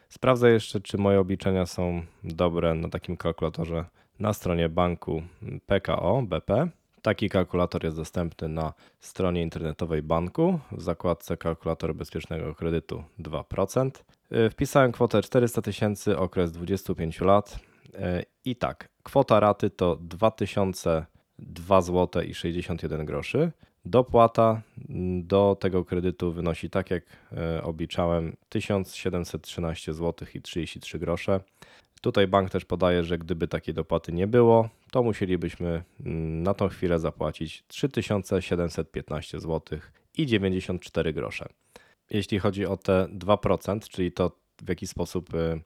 Sprawdzę 0.08 0.50
jeszcze, 0.50 0.80
czy 0.80 0.98
moje 0.98 1.20
obliczenia 1.20 1.66
są 1.66 2.02
dobre 2.24 2.74
na 2.74 2.88
takim 2.88 3.16
kalkulatorze 3.16 3.84
na 4.18 4.32
stronie 4.32 4.68
banku 4.68 5.22
PKO 5.66 6.22
BP. 6.22 6.68
Taki 7.08 7.28
kalkulator 7.28 7.84
jest 7.84 7.96
dostępny 7.96 8.48
na 8.48 8.72
stronie 9.00 9.42
internetowej 9.42 10.02
banku 10.02 10.60
w 10.72 10.82
zakładce 10.82 11.36
kalkulator 11.36 11.94
bezpiecznego 11.94 12.54
kredytu 12.54 13.04
2%. 13.20 13.90
Y, 14.46 14.50
wpisałem 14.50 14.92
kwotę 14.92 15.22
400 15.22 15.62
tysięcy, 15.62 16.18
okres 16.18 16.52
25 16.52 17.20
lat. 17.20 17.58
Y, 17.94 17.98
I 18.44 18.56
tak, 18.56 18.88
kwota 19.02 19.40
raty 19.40 19.70
to 19.70 19.96
2002 19.96 21.80
zł 21.82 22.22
i 22.22 22.34
61 22.34 23.06
groszy. 23.06 23.52
Dopłata 23.84 24.62
mm, 24.88 25.26
do 25.26 25.56
tego 25.60 25.84
kredytu 25.84 26.32
wynosi, 26.32 26.70
tak 26.70 26.90
jak 26.90 27.04
y, 27.58 27.62
obliczałem, 27.62 28.36
1713 28.48 29.94
zł 29.94 30.28
i 30.34 30.42
33 30.42 30.98
grosze. 30.98 31.40
Tutaj 32.00 32.26
bank 32.26 32.50
też 32.50 32.64
podaje, 32.64 33.04
że 33.04 33.18
gdyby 33.18 33.48
takiej 33.48 33.74
dopłaty 33.74 34.12
nie 34.12 34.26
było, 34.26 34.68
to 34.90 35.02
musielibyśmy 35.02 35.82
mm, 36.06 36.42
na 36.42 36.54
tą 36.54 36.68
chwilę 36.68 36.98
zapłacić 36.98 37.64
3715 37.68 39.40
zł 39.40 39.78
i 40.18 40.26
94 40.26 41.12
grosze. 41.12 41.48
Jeśli 42.10 42.38
chodzi 42.38 42.66
o 42.66 42.76
te 42.76 43.08
2%, 43.18 43.88
czyli 43.88 44.12
to 44.12 44.32
w 44.62 44.68
jaki 44.68 44.86
sposób 44.86 45.34
y, 45.34 45.60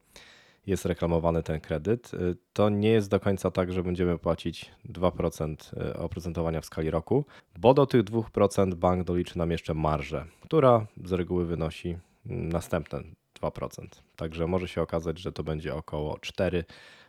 jest 0.67 0.85
reklamowany 0.85 1.43
ten 1.43 1.61
kredyt, 1.61 2.15
y, 2.15 2.37
to 2.53 2.69
nie 2.69 2.89
jest 2.89 3.11
do 3.11 3.21
końca 3.21 3.51
tak, 3.51 3.73
że 3.73 3.83
będziemy 3.83 4.19
płacić 4.19 4.71
2% 4.89 5.57
y, 5.91 5.97
oprocentowania 5.97 6.61
w 6.61 6.67
skali 6.67 6.91
roku, 6.91 7.25
bo 7.59 7.75
do 7.75 7.87
tych 7.87 8.03
2% 8.05 8.75
bank 8.75 9.05
doliczy 9.05 9.39
nam 9.39 9.51
jeszcze 9.51 9.75
marżę, 9.75 10.27
która 10.41 10.87
z 11.05 11.12
reguły 11.12 11.47
wynosi 11.47 11.99
mm, 12.27 12.49
następne 12.49 13.03
2%. 13.43 13.87
Także 14.17 14.47
może 14.47 14.69
się 14.69 14.83
okazać, 14.83 15.19
że 15.19 15.33
to 15.33 15.45
będzie 15.45 15.75
około 15.75 16.19
4, 16.19 16.65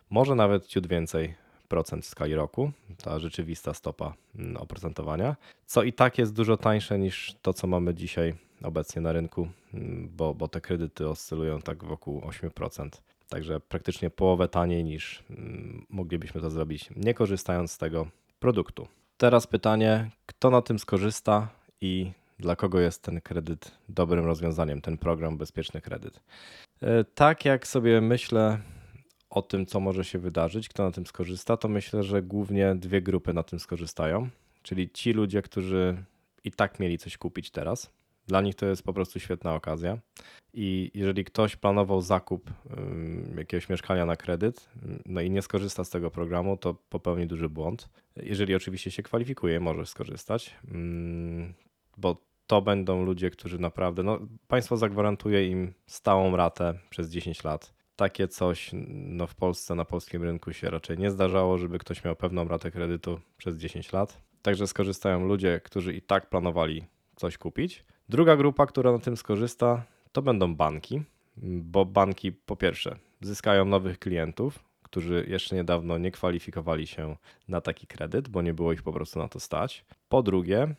może 0.09 0.35
nawet 0.35 0.67
ciut 0.67 0.87
więcej 0.87 1.35
procent 1.67 2.05
w 2.05 2.07
skali 2.07 2.35
roku, 2.35 2.71
ta 3.03 3.19
rzeczywista 3.19 3.73
stopa 3.73 4.13
mm, 4.35 4.57
oprocentowania, 4.57 5.35
co 5.65 5.83
i 5.83 5.93
tak 5.93 6.17
jest 6.17 6.33
dużo 6.33 6.57
tańsze 6.57 6.99
niż 6.99 7.35
to, 7.41 7.53
co 7.53 7.67
mamy 7.67 7.93
dzisiaj 7.93 8.35
obecnie 8.63 9.01
na 9.01 9.11
rynku, 9.13 9.47
mm, 9.73 10.09
bo, 10.17 10.33
bo 10.33 10.47
te 10.47 10.61
kredyty 10.61 11.09
oscylują 11.09 11.61
tak 11.61 11.83
wokół 11.83 12.21
8%. 12.21 12.89
Także 13.29 13.59
praktycznie 13.59 14.09
połowę 14.09 14.47
taniej 14.47 14.83
niż 14.83 15.23
mm, 15.29 15.85
moglibyśmy 15.89 16.41
to 16.41 16.49
zrobić, 16.49 16.89
nie 16.95 17.13
korzystając 17.13 17.71
z 17.71 17.77
tego 17.77 18.07
produktu. 18.39 18.87
Teraz 19.17 19.47
pytanie, 19.47 20.09
kto 20.25 20.49
na 20.49 20.61
tym 20.61 20.79
skorzysta 20.79 21.47
i 21.81 22.11
dla 22.39 22.55
kogo 22.55 22.79
jest 22.79 23.01
ten 23.01 23.21
kredyt 23.21 23.71
dobrym 23.89 24.25
rozwiązaniem, 24.25 24.81
ten 24.81 24.97
program 24.97 25.37
Bezpieczny 25.37 25.81
Kredyt. 25.81 26.19
E, 26.81 27.03
tak 27.03 27.45
jak 27.45 27.67
sobie 27.67 28.01
myślę 28.01 28.59
o 29.29 29.41
tym, 29.41 29.65
co 29.65 29.79
może 29.79 30.03
się 30.03 30.19
wydarzyć, 30.19 30.69
kto 30.69 30.83
na 30.83 30.91
tym 30.91 31.05
skorzysta, 31.05 31.57
to 31.57 31.67
myślę, 31.67 32.03
że 32.03 32.21
głównie 32.21 32.75
dwie 32.75 33.01
grupy 33.01 33.33
na 33.33 33.43
tym 33.43 33.59
skorzystają, 33.59 34.29
czyli 34.61 34.89
ci 34.89 35.13
ludzie, 35.13 35.41
którzy 35.41 36.03
i 36.43 36.51
tak 36.51 36.79
mieli 36.79 36.97
coś 36.97 37.17
kupić 37.17 37.51
teraz. 37.51 37.89
Dla 38.27 38.41
nich 38.41 38.55
to 38.55 38.65
jest 38.65 38.83
po 38.83 38.93
prostu 38.93 39.19
świetna 39.19 39.55
okazja. 39.55 39.97
I 40.53 40.91
jeżeli 40.93 41.25
ktoś 41.25 41.55
planował 41.55 42.01
zakup 42.01 42.51
jakiegoś 43.37 43.69
mieszkania 43.69 44.05
na 44.05 44.15
kredyt, 44.15 44.69
no 45.05 45.21
i 45.21 45.29
nie 45.29 45.41
skorzysta 45.41 45.83
z 45.83 45.89
tego 45.89 46.11
programu, 46.11 46.57
to 46.57 46.73
popełni 46.73 47.27
duży 47.27 47.49
błąd. 47.49 47.89
Jeżeli 48.15 48.55
oczywiście 48.55 48.91
się 48.91 49.03
kwalifikuje, 49.03 49.59
może 49.59 49.85
skorzystać 49.85 50.55
bo 51.97 52.17
to 52.47 52.61
będą 52.61 53.03
ludzie, 53.03 53.29
którzy 53.29 53.59
naprawdę, 53.59 54.03
no 54.03 54.19
państwo 54.47 54.77
zagwarantuje 54.77 55.47
im 55.47 55.73
stałą 55.87 56.35
ratę 56.35 56.73
przez 56.89 57.09
10 57.09 57.43
lat. 57.43 57.73
Takie 57.95 58.27
coś 58.27 58.71
no, 58.89 59.27
w 59.27 59.35
Polsce, 59.35 59.75
na 59.75 59.85
polskim 59.85 60.23
rynku 60.23 60.53
się 60.53 60.69
raczej 60.69 60.97
nie 60.97 61.11
zdarzało, 61.11 61.57
żeby 61.57 61.79
ktoś 61.79 62.03
miał 62.03 62.15
pewną 62.15 62.47
ratę 62.47 62.71
kredytu 62.71 63.19
przez 63.37 63.57
10 63.57 63.93
lat. 63.93 64.21
Także 64.41 64.67
skorzystają 64.67 65.27
ludzie, 65.27 65.61
którzy 65.63 65.93
i 65.93 66.01
tak 66.01 66.29
planowali 66.29 66.85
coś 67.15 67.37
kupić. 67.37 67.85
Druga 68.09 68.35
grupa, 68.35 68.65
która 68.65 68.91
na 68.91 68.99
tym 68.99 69.17
skorzysta, 69.17 69.83
to 70.11 70.21
będą 70.21 70.55
banki, 70.55 71.01
bo 71.43 71.85
banki 71.85 72.31
po 72.31 72.55
pierwsze 72.55 72.95
zyskają 73.21 73.65
nowych 73.65 73.99
klientów, 73.99 74.59
którzy 74.81 75.25
jeszcze 75.27 75.55
niedawno 75.55 75.97
nie 75.97 76.11
kwalifikowali 76.11 76.87
się 76.87 77.15
na 77.47 77.61
taki 77.61 77.87
kredyt, 77.87 78.29
bo 78.29 78.41
nie 78.41 78.53
było 78.53 78.73
ich 78.73 78.83
po 78.83 78.93
prostu 78.93 79.19
na 79.19 79.27
to 79.27 79.39
stać. 79.39 79.85
Po 80.09 80.23
drugie, 80.23 80.75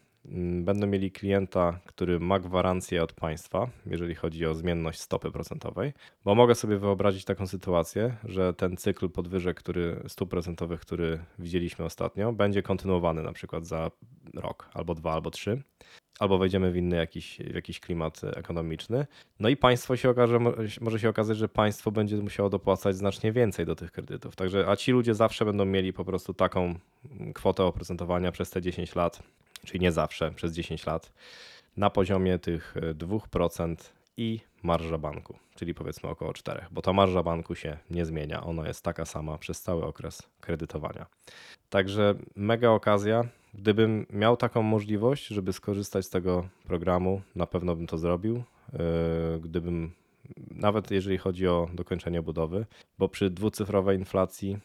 będą 0.65 0.87
mieli 0.87 1.11
klienta, 1.11 1.81
który 1.87 2.21
ma 2.21 2.39
gwarancję 2.39 3.03
od 3.03 3.13
państwa, 3.13 3.71
jeżeli 3.87 4.15
chodzi 4.15 4.47
o 4.47 4.55
zmienność 4.55 5.01
stopy 5.01 5.31
procentowej, 5.31 5.93
bo 6.25 6.35
mogę 6.35 6.55
sobie 6.55 6.79
wyobrazić 6.79 7.25
taką 7.25 7.47
sytuację, 7.47 8.17
że 8.25 8.55
ten 8.55 8.77
cykl 8.77 9.09
podwyżek 9.09 9.57
który, 9.57 10.03
stóp 10.09 10.31
procentowych, 10.31 10.81
który 10.81 11.19
widzieliśmy 11.39 11.85
ostatnio, 11.85 12.33
będzie 12.33 12.63
kontynuowany 12.63 13.23
na 13.23 13.33
przykład 13.33 13.67
za 13.67 13.91
rok, 14.35 14.69
albo 14.75 14.95
dwa, 14.95 15.13
albo 15.13 15.31
trzy, 15.31 15.63
albo 16.19 16.39
wejdziemy 16.39 16.73
w 16.73 16.77
inny 16.77 16.97
jakiś, 16.97 17.39
jakiś 17.39 17.81
klimat 17.81 18.21
ekonomiczny. 18.25 19.07
No 19.41 19.49
i 19.49 19.57
państwo 19.57 19.97
się 19.97 20.11
okaże, 20.11 20.39
może 20.81 21.01
się 21.01 21.09
okazać, 21.09 21.37
że 21.37 21.49
państwo 21.49 21.91
będzie 21.91 22.17
musiało 22.17 22.51
dopłacać 22.51 22.97
znacznie 22.97 23.33
więcej 23.33 23.67
do 23.67 23.75
tych 23.75 23.93
kredytów. 23.93 24.37
Także, 24.37 24.69
a 24.69 24.77
ci 24.77 24.93
ludzie 24.93 25.15
zawsze 25.15 25.45
będą 25.45 25.65
mieli 25.65 25.93
po 25.93 26.05
prostu 26.05 26.35
taką 26.35 26.75
kwotę 27.35 27.65
oprocentowania 27.65 28.33
przez 28.33 28.51
te 28.51 28.63
10 28.63 28.95
lat 28.95 29.23
czyli 29.65 29.81
nie 29.81 29.93
zawsze, 29.93 30.31
przez 30.31 30.53
10 30.53 30.87
lat, 30.87 31.13
na 31.77 31.91
poziomie 31.91 32.39
tych 32.39 32.75
2% 32.95 33.73
e, 33.73 33.77
i 34.17 34.41
marża 34.63 34.99
banku, 34.99 35.39
czyli 35.55 35.75
powiedzmy 35.75 36.09
około 36.09 36.33
4, 36.33 36.67
bo 36.71 36.83
ta 36.83 36.93
marża 36.93 37.23
banku 37.23 37.55
się 37.55 37.79
nie 37.91 38.07
zmienia, 38.07 38.45
ona 38.45 38.69
jest 38.69 38.85
taka 38.85 39.05
sama 39.05 39.39
przez 39.39 39.63
cały 39.63 39.85
okres 39.85 40.23
kredytowania. 40.41 41.07
Także 41.71 42.15
mega 42.37 42.71
okazja. 42.71 43.25
Gdybym 43.55 44.07
miał 44.11 44.37
taką 44.37 44.63
możliwość, 44.63 45.27
żeby 45.27 45.53
skorzystać 45.53 46.07
z 46.07 46.11
tego 46.11 46.49
programu, 46.65 47.23
na 47.37 47.47
pewno 47.47 47.77
bym 47.77 47.87
to 47.87 47.99
zrobił. 47.99 48.43
E, 48.73 48.79
gdybym 49.41 49.93
nawet 50.51 50.91
jeżeli 50.91 51.19
chodzi 51.19 51.49
o 51.49 51.69
dokończenie 51.75 52.23
budowy, 52.23 52.67
bo 52.99 53.09
przy 53.09 53.31
dwucyfrowej 53.31 53.99
inflacji, 53.99 54.59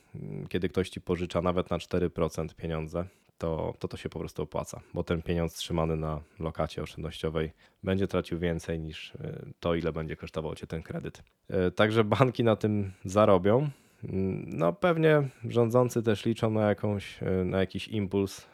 kiedy 0.49 0.69
ktoś 0.69 0.89
ci 0.89 1.01
pożycza 1.01 1.41
nawet 1.41 1.69
na 1.69 1.77
4% 1.77 2.55
pieniądze, 2.55 3.05
to, 3.39 3.73
to 3.79 3.87
to 3.87 3.97
się 3.97 4.09
po 4.09 4.19
prostu 4.19 4.43
opłaca, 4.43 4.81
bo 4.93 5.03
ten 5.03 5.21
pieniądz 5.21 5.53
trzymany 5.53 5.95
na 5.95 6.21
lokacie 6.39 6.81
oszczędnościowej 6.81 7.51
będzie 7.83 8.07
tracił 8.07 8.39
więcej 8.39 8.79
niż 8.79 9.15
e, 9.15 9.45
to, 9.59 9.75
ile 9.75 9.93
będzie 9.93 10.15
kosztował 10.15 10.55
cię 10.55 10.67
ten 10.67 10.83
kredyt. 10.83 11.23
E, 11.49 11.71
także 11.71 12.03
banki 12.03 12.43
na 12.43 12.55
tym 12.55 12.91
zarobią. 13.05 13.69
Mm, 14.03 14.45
no 14.47 14.73
pewnie 14.73 15.29
rządzący 15.45 16.03
też 16.03 16.25
liczą 16.25 16.49
na, 16.49 16.69
jakąś, 16.69 17.23
e, 17.23 17.45
na 17.45 17.59
jakiś 17.59 17.87
impuls 17.87 18.47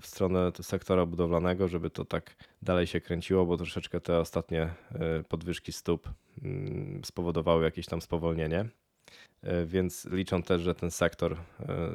w 0.00 0.06
stronę 0.06 0.52
sektora 0.62 1.06
budowlanego, 1.06 1.68
żeby 1.68 1.90
to 1.90 2.04
tak 2.04 2.36
dalej 2.62 2.86
się 2.86 3.00
kręciło, 3.00 3.46
bo 3.46 3.56
troszeczkę 3.56 4.00
te 4.00 4.18
ostatnie 4.18 4.74
podwyżki 5.28 5.72
stóp 5.72 6.08
mm, 6.42 7.00
spowodowały 7.04 7.64
jakieś 7.64 7.86
tam 7.86 8.00
spowolnienie. 8.00 8.68
E, 9.42 9.66
więc 9.66 10.04
liczą 10.04 10.42
też, 10.42 10.62
że 10.62 10.74
ten 10.74 10.90
sektor 10.90 11.32
e, 11.32 11.36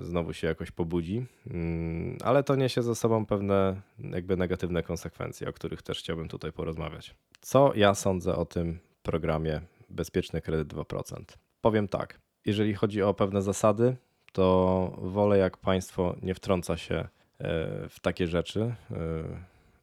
znowu 0.01 0.33
się 0.33 0.47
jakoś 0.47 0.71
pobudzi, 0.71 1.25
mm, 1.47 2.17
ale 2.23 2.43
to 2.43 2.55
niesie 2.55 2.81
ze 2.81 2.95
sobą 2.95 3.25
pewne 3.25 3.81
jakby 3.99 4.37
negatywne 4.37 4.83
konsekwencje, 4.83 5.49
o 5.49 5.53
których 5.53 5.81
też 5.81 5.99
chciałbym 5.99 6.27
tutaj 6.27 6.51
porozmawiać. 6.51 7.15
Co 7.41 7.71
ja 7.75 7.95
sądzę 7.95 8.35
o 8.35 8.45
tym 8.45 8.79
programie 9.03 9.61
Bezpieczny 9.89 10.41
Kredyt 10.41 10.73
2%? 10.73 11.23
Powiem 11.61 11.87
tak, 11.87 12.19
jeżeli 12.45 12.73
chodzi 12.73 13.01
o 13.01 13.13
pewne 13.13 13.41
zasady, 13.41 13.95
to 14.33 14.91
wolę 14.97 15.37
jak 15.37 15.57
państwo 15.57 16.15
nie 16.21 16.33
wtrąca 16.33 16.77
się 16.77 16.95
e, 16.95 17.07
w 17.89 17.99
takie 18.01 18.27
rzeczy, 18.27 18.75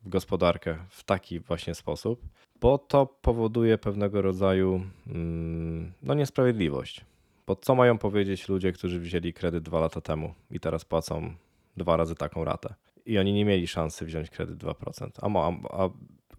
w 0.02 0.08
gospodarkę 0.08 0.76
w 0.88 1.04
taki 1.04 1.40
właśnie 1.40 1.74
sposób, 1.74 2.22
bo 2.60 2.78
to 2.78 3.06
powoduje 3.06 3.78
pewnego 3.78 4.22
rodzaju 4.22 4.80
mm, 5.06 5.92
no, 6.02 6.14
niesprawiedliwość 6.14 7.04
bo 7.46 7.56
co 7.56 7.74
mają 7.74 7.98
powiedzieć 7.98 8.48
ludzie, 8.48 8.72
którzy 8.72 9.00
wzięli 9.00 9.32
kredyt 9.32 9.64
dwa 9.64 9.80
lata 9.80 10.00
temu 10.00 10.34
i 10.50 10.60
teraz 10.60 10.84
płacą 10.84 11.34
dwa 11.76 11.96
razy 11.96 12.14
taką 12.14 12.44
ratę? 12.44 12.74
I 13.06 13.18
oni 13.18 13.32
nie 13.32 13.44
mieli 13.44 13.66
szansy 13.66 14.04
wziąć 14.04 14.30
kredyt 14.30 14.58
2%, 14.58 15.10
a, 15.22 15.82
a 15.82 15.90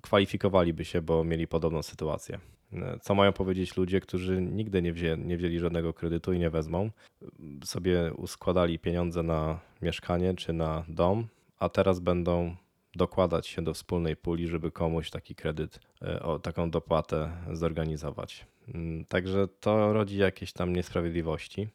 kwalifikowaliby 0.01 0.85
się, 0.85 1.01
bo 1.01 1.23
mieli 1.23 1.47
podobną 1.47 1.83
sytuację. 1.83 2.39
Co 3.01 3.15
mają 3.15 3.33
powiedzieć 3.33 3.77
ludzie, 3.77 3.99
którzy 3.99 4.41
nigdy 4.41 4.81
nie, 4.81 4.93
wzię, 4.93 5.17
nie 5.19 5.37
wzięli 5.37 5.59
żadnego 5.59 5.93
kredytu 5.93 6.33
i 6.33 6.39
nie 6.39 6.49
wezmą, 6.49 6.89
sobie 7.63 8.13
uskładali 8.13 8.79
pieniądze 8.79 9.23
na 9.23 9.59
mieszkanie 9.81 10.33
czy 10.33 10.53
na 10.53 10.83
dom, 10.87 11.27
a 11.59 11.69
teraz 11.69 11.99
będą 11.99 12.55
dokładać 12.95 13.47
się 13.47 13.61
do 13.61 13.73
wspólnej 13.73 14.15
puli, 14.15 14.47
żeby 14.47 14.71
komuś 14.71 15.09
taki 15.09 15.35
kredyt, 15.35 15.79
e, 16.01 16.23
o, 16.23 16.39
taką 16.39 16.71
dopłatę 16.71 17.31
zorganizować. 17.51 18.45
Mm, 18.73 19.05
także 19.05 19.47
to 19.59 19.93
rodzi 19.93 20.17
jakieś 20.17 20.53
tam 20.53 20.75
niesprawiedliwości. 20.75 21.67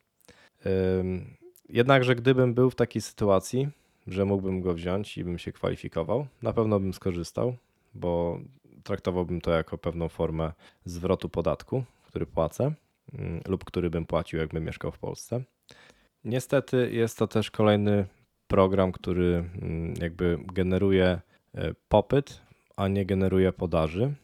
Jednakże 1.68 2.14
gdybym 2.14 2.54
był 2.54 2.70
w 2.70 2.74
takiej 2.74 3.02
sytuacji, 3.02 3.68
że 4.06 4.24
mógłbym 4.24 4.60
go 4.60 4.74
wziąć 4.74 5.18
i 5.18 5.24
bym 5.24 5.38
się 5.38 5.52
kwalifikował, 5.52 6.26
na 6.42 6.52
pewno 6.52 6.80
bym 6.80 6.94
skorzystał, 6.94 7.56
bo 7.94 8.40
traktowałbym 8.82 9.40
to 9.40 9.50
jako 9.50 9.78
pewną 9.78 10.08
formę 10.08 10.52
zwrotu 10.84 11.28
podatku, 11.28 11.84
który 12.06 12.26
płacę 12.26 12.72
mm, 13.18 13.40
lub 13.48 13.64
który 13.64 13.90
bym 13.90 14.06
płacił, 14.06 14.38
jakbym 14.38 14.64
mieszkał 14.64 14.92
w 14.92 14.98
Polsce. 14.98 15.42
Niestety 16.24 16.90
jest 16.92 17.18
to 17.18 17.26
też 17.26 17.50
kolejny 17.50 18.06
program, 18.48 18.92
który 18.92 19.44
mm, 19.62 19.94
jakby 20.00 20.38
generuje 20.52 21.20
e, 21.54 21.74
popyt, 21.88 22.40
a 22.76 22.88
nie 22.88 23.06
generuje 23.06 23.52
podaży, 23.52 24.14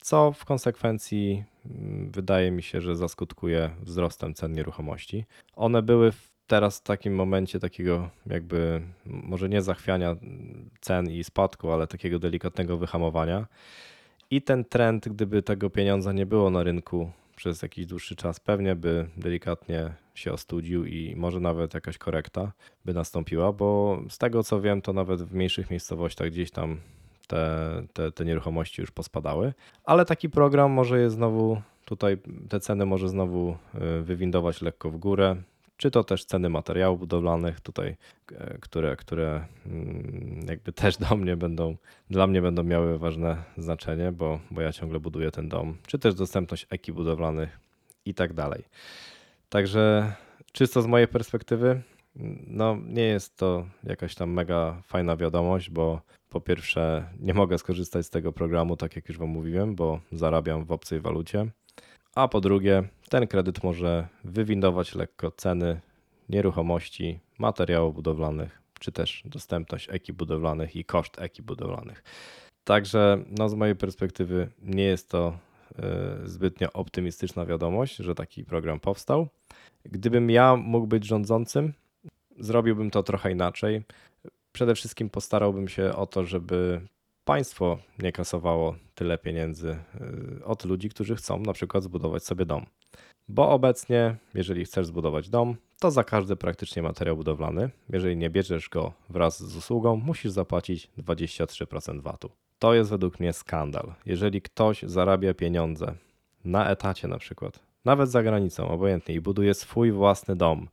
co 0.00 0.32
w 0.32 0.44
konsekwencji 0.44 1.44
mm, 1.66 2.10
wydaje 2.10 2.50
mi 2.50 2.62
się, 2.62 2.80
że 2.80 2.96
zaskutkuje 2.96 3.70
wzrostem 3.80 4.34
cen 4.34 4.52
nieruchomości. 4.52 5.24
One 5.56 5.82
były 5.82 6.12
teraz 6.46 6.78
w 6.78 6.82
takim 6.82 7.14
momencie 7.14 7.60
takiego 7.60 8.10
jakby 8.26 8.82
może 9.06 9.48
nie 9.48 9.62
zachwiania 9.62 10.16
cen 10.80 11.10
i 11.10 11.24
spadku, 11.24 11.70
ale 11.70 11.86
takiego 11.86 12.18
delikatnego 12.18 12.76
wyhamowania. 12.76 13.46
I 14.30 14.42
ten 14.42 14.64
trend, 14.64 15.08
gdyby 15.08 15.42
tego 15.42 15.70
pieniądza 15.70 16.12
nie 16.12 16.26
było 16.26 16.50
na 16.50 16.62
rynku 16.62 17.10
przez 17.42 17.62
jakiś 17.62 17.86
dłuższy 17.86 18.16
czas, 18.16 18.40
pewnie 18.40 18.76
by 18.76 19.08
delikatnie 19.16 19.94
się 20.14 20.32
ostudził 20.32 20.84
i 20.84 21.16
może 21.16 21.40
nawet 21.40 21.74
jakaś 21.74 21.98
korekta 21.98 22.52
by 22.84 22.94
nastąpiła, 22.94 23.52
bo 23.52 23.98
z 24.08 24.18
tego 24.18 24.42
co 24.42 24.60
wiem, 24.60 24.82
to 24.82 24.92
nawet 24.92 25.22
w 25.22 25.34
mniejszych 25.34 25.70
miejscowościach 25.70 26.30
gdzieś 26.30 26.50
tam 26.50 26.80
te, 27.26 27.82
te, 27.92 28.12
te 28.12 28.24
nieruchomości 28.24 28.80
już 28.80 28.90
pospadały, 28.90 29.52
ale 29.84 30.04
taki 30.04 30.30
program 30.30 30.70
może 30.70 31.00
je 31.00 31.10
znowu 31.10 31.62
tutaj 31.84 32.16
te 32.48 32.60
ceny 32.60 32.86
może 32.86 33.08
znowu 33.08 33.56
y, 33.98 34.02
wywindować 34.02 34.62
lekko 34.62 34.90
w 34.90 34.96
górę 34.96 35.36
czy 35.82 35.90
to 35.90 36.04
też 36.04 36.24
ceny 36.24 36.48
materiałów 36.48 37.00
budowlanych 37.00 37.60
tutaj, 37.60 37.96
e, 38.32 38.58
które, 38.60 38.96
które 38.96 39.44
mm, 39.66 40.40
jakby 40.48 40.72
też 40.82 40.96
do 40.96 41.16
mnie 41.16 41.36
będą, 41.36 41.76
dla 42.10 42.26
mnie 42.26 42.42
będą 42.42 42.62
miały 42.62 42.98
ważne 42.98 43.36
znaczenie, 43.56 44.12
bo, 44.12 44.40
bo 44.50 44.60
ja 44.60 44.72
ciągle 44.72 45.00
buduję 45.00 45.30
ten 45.30 45.48
dom, 45.48 45.76
czy 45.86 45.98
też 45.98 46.14
dostępność 46.14 46.66
ekip 46.70 46.94
budowlanych 46.94 47.60
i 48.04 48.14
tak 48.14 48.32
dalej. 48.32 48.64
Także 49.48 50.12
czysto 50.52 50.82
z 50.82 50.86
mojej 50.86 51.08
perspektywy, 51.08 51.82
no 52.46 52.76
nie 52.86 53.04
jest 53.04 53.36
to 53.36 53.66
jakaś 53.84 54.14
tam 54.14 54.30
mega 54.30 54.82
fajna 54.86 55.16
wiadomość, 55.16 55.70
bo 55.70 56.00
po 56.28 56.40
pierwsze 56.40 57.08
nie 57.20 57.34
mogę 57.34 57.58
skorzystać 57.58 58.06
z 58.06 58.10
tego 58.10 58.32
programu, 58.32 58.76
tak 58.76 58.96
jak 58.96 59.08
już 59.08 59.18
Wam 59.18 59.28
mówiłem, 59.28 59.74
bo 59.74 60.00
zarabiam 60.12 60.64
w 60.64 60.72
obcej 60.72 61.00
walucie. 61.00 61.46
A 62.14 62.28
po 62.28 62.40
drugie, 62.40 62.82
ten 63.08 63.26
kredyt 63.26 63.62
może 63.62 64.08
wywindować 64.24 64.94
lekko 64.94 65.30
ceny 65.30 65.80
nieruchomości, 66.28 67.20
materiałów 67.38 67.94
budowlanych, 67.94 68.62
czy 68.80 68.92
też 68.92 69.22
dostępność 69.24 69.88
ekip 69.90 70.16
budowlanych 70.16 70.76
i 70.76 70.84
koszt 70.84 71.20
ekip 71.20 71.46
budowlanych. 71.46 72.02
Także 72.64 73.24
no, 73.30 73.48
z 73.48 73.54
mojej 73.54 73.76
perspektywy 73.76 74.48
nie 74.62 74.84
jest 74.84 75.10
to 75.10 75.38
y, 76.24 76.28
zbytnio 76.28 76.72
optymistyczna 76.72 77.46
wiadomość, 77.46 77.96
że 77.96 78.14
taki 78.14 78.44
program 78.44 78.80
powstał. 78.80 79.28
Gdybym 79.84 80.30
ja 80.30 80.56
mógł 80.56 80.86
być 80.86 81.06
rządzącym, 81.06 81.72
zrobiłbym 82.38 82.90
to 82.90 83.02
trochę 83.02 83.32
inaczej. 83.32 83.82
Przede 84.52 84.74
wszystkim 84.74 85.10
postarałbym 85.10 85.68
się 85.68 85.96
o 85.96 86.06
to, 86.06 86.24
żeby 86.24 86.80
państwo 87.32 87.78
nie 87.98 88.12
kasowało 88.12 88.74
tyle 88.94 89.18
pieniędzy 89.18 89.76
y, 90.40 90.44
od 90.44 90.64
ludzi, 90.64 90.88
którzy 90.88 91.16
chcą 91.16 91.38
na 91.38 91.52
przykład 91.52 91.84
zbudować 91.84 92.24
sobie 92.24 92.44
dom. 92.46 92.66
Bo 93.28 93.50
obecnie, 93.50 94.16
jeżeli 94.34 94.64
chcesz 94.64 94.86
zbudować 94.86 95.28
dom, 95.28 95.56
to 95.80 95.90
za 95.90 96.04
każdy 96.04 96.36
praktycznie 96.36 96.82
materiał 96.82 97.16
budowlany, 97.16 97.70
jeżeli 97.88 98.16
nie 98.16 98.30
bierzesz 98.30 98.68
go 98.68 98.92
wraz 99.10 99.42
z 99.42 99.56
usługą, 99.56 99.96
musisz 99.96 100.32
zapłacić 100.32 100.90
23% 100.98 102.00
VAT-u. 102.00 102.30
To 102.58 102.74
jest 102.74 102.90
według 102.90 103.20
mnie 103.20 103.32
skandal. 103.32 103.94
Jeżeli 104.06 104.42
ktoś 104.42 104.82
zarabia 104.82 105.34
pieniądze 105.34 105.94
na 106.44 106.70
etacie 106.70 107.08
na 107.08 107.18
przykład, 107.18 107.60
nawet 107.84 108.10
za 108.10 108.22
granicą, 108.22 108.68
obojętnie, 108.68 109.14
i 109.14 109.20
buduje 109.20 109.54
swój 109.54 109.92
własny 109.92 110.36
dom, 110.36 110.68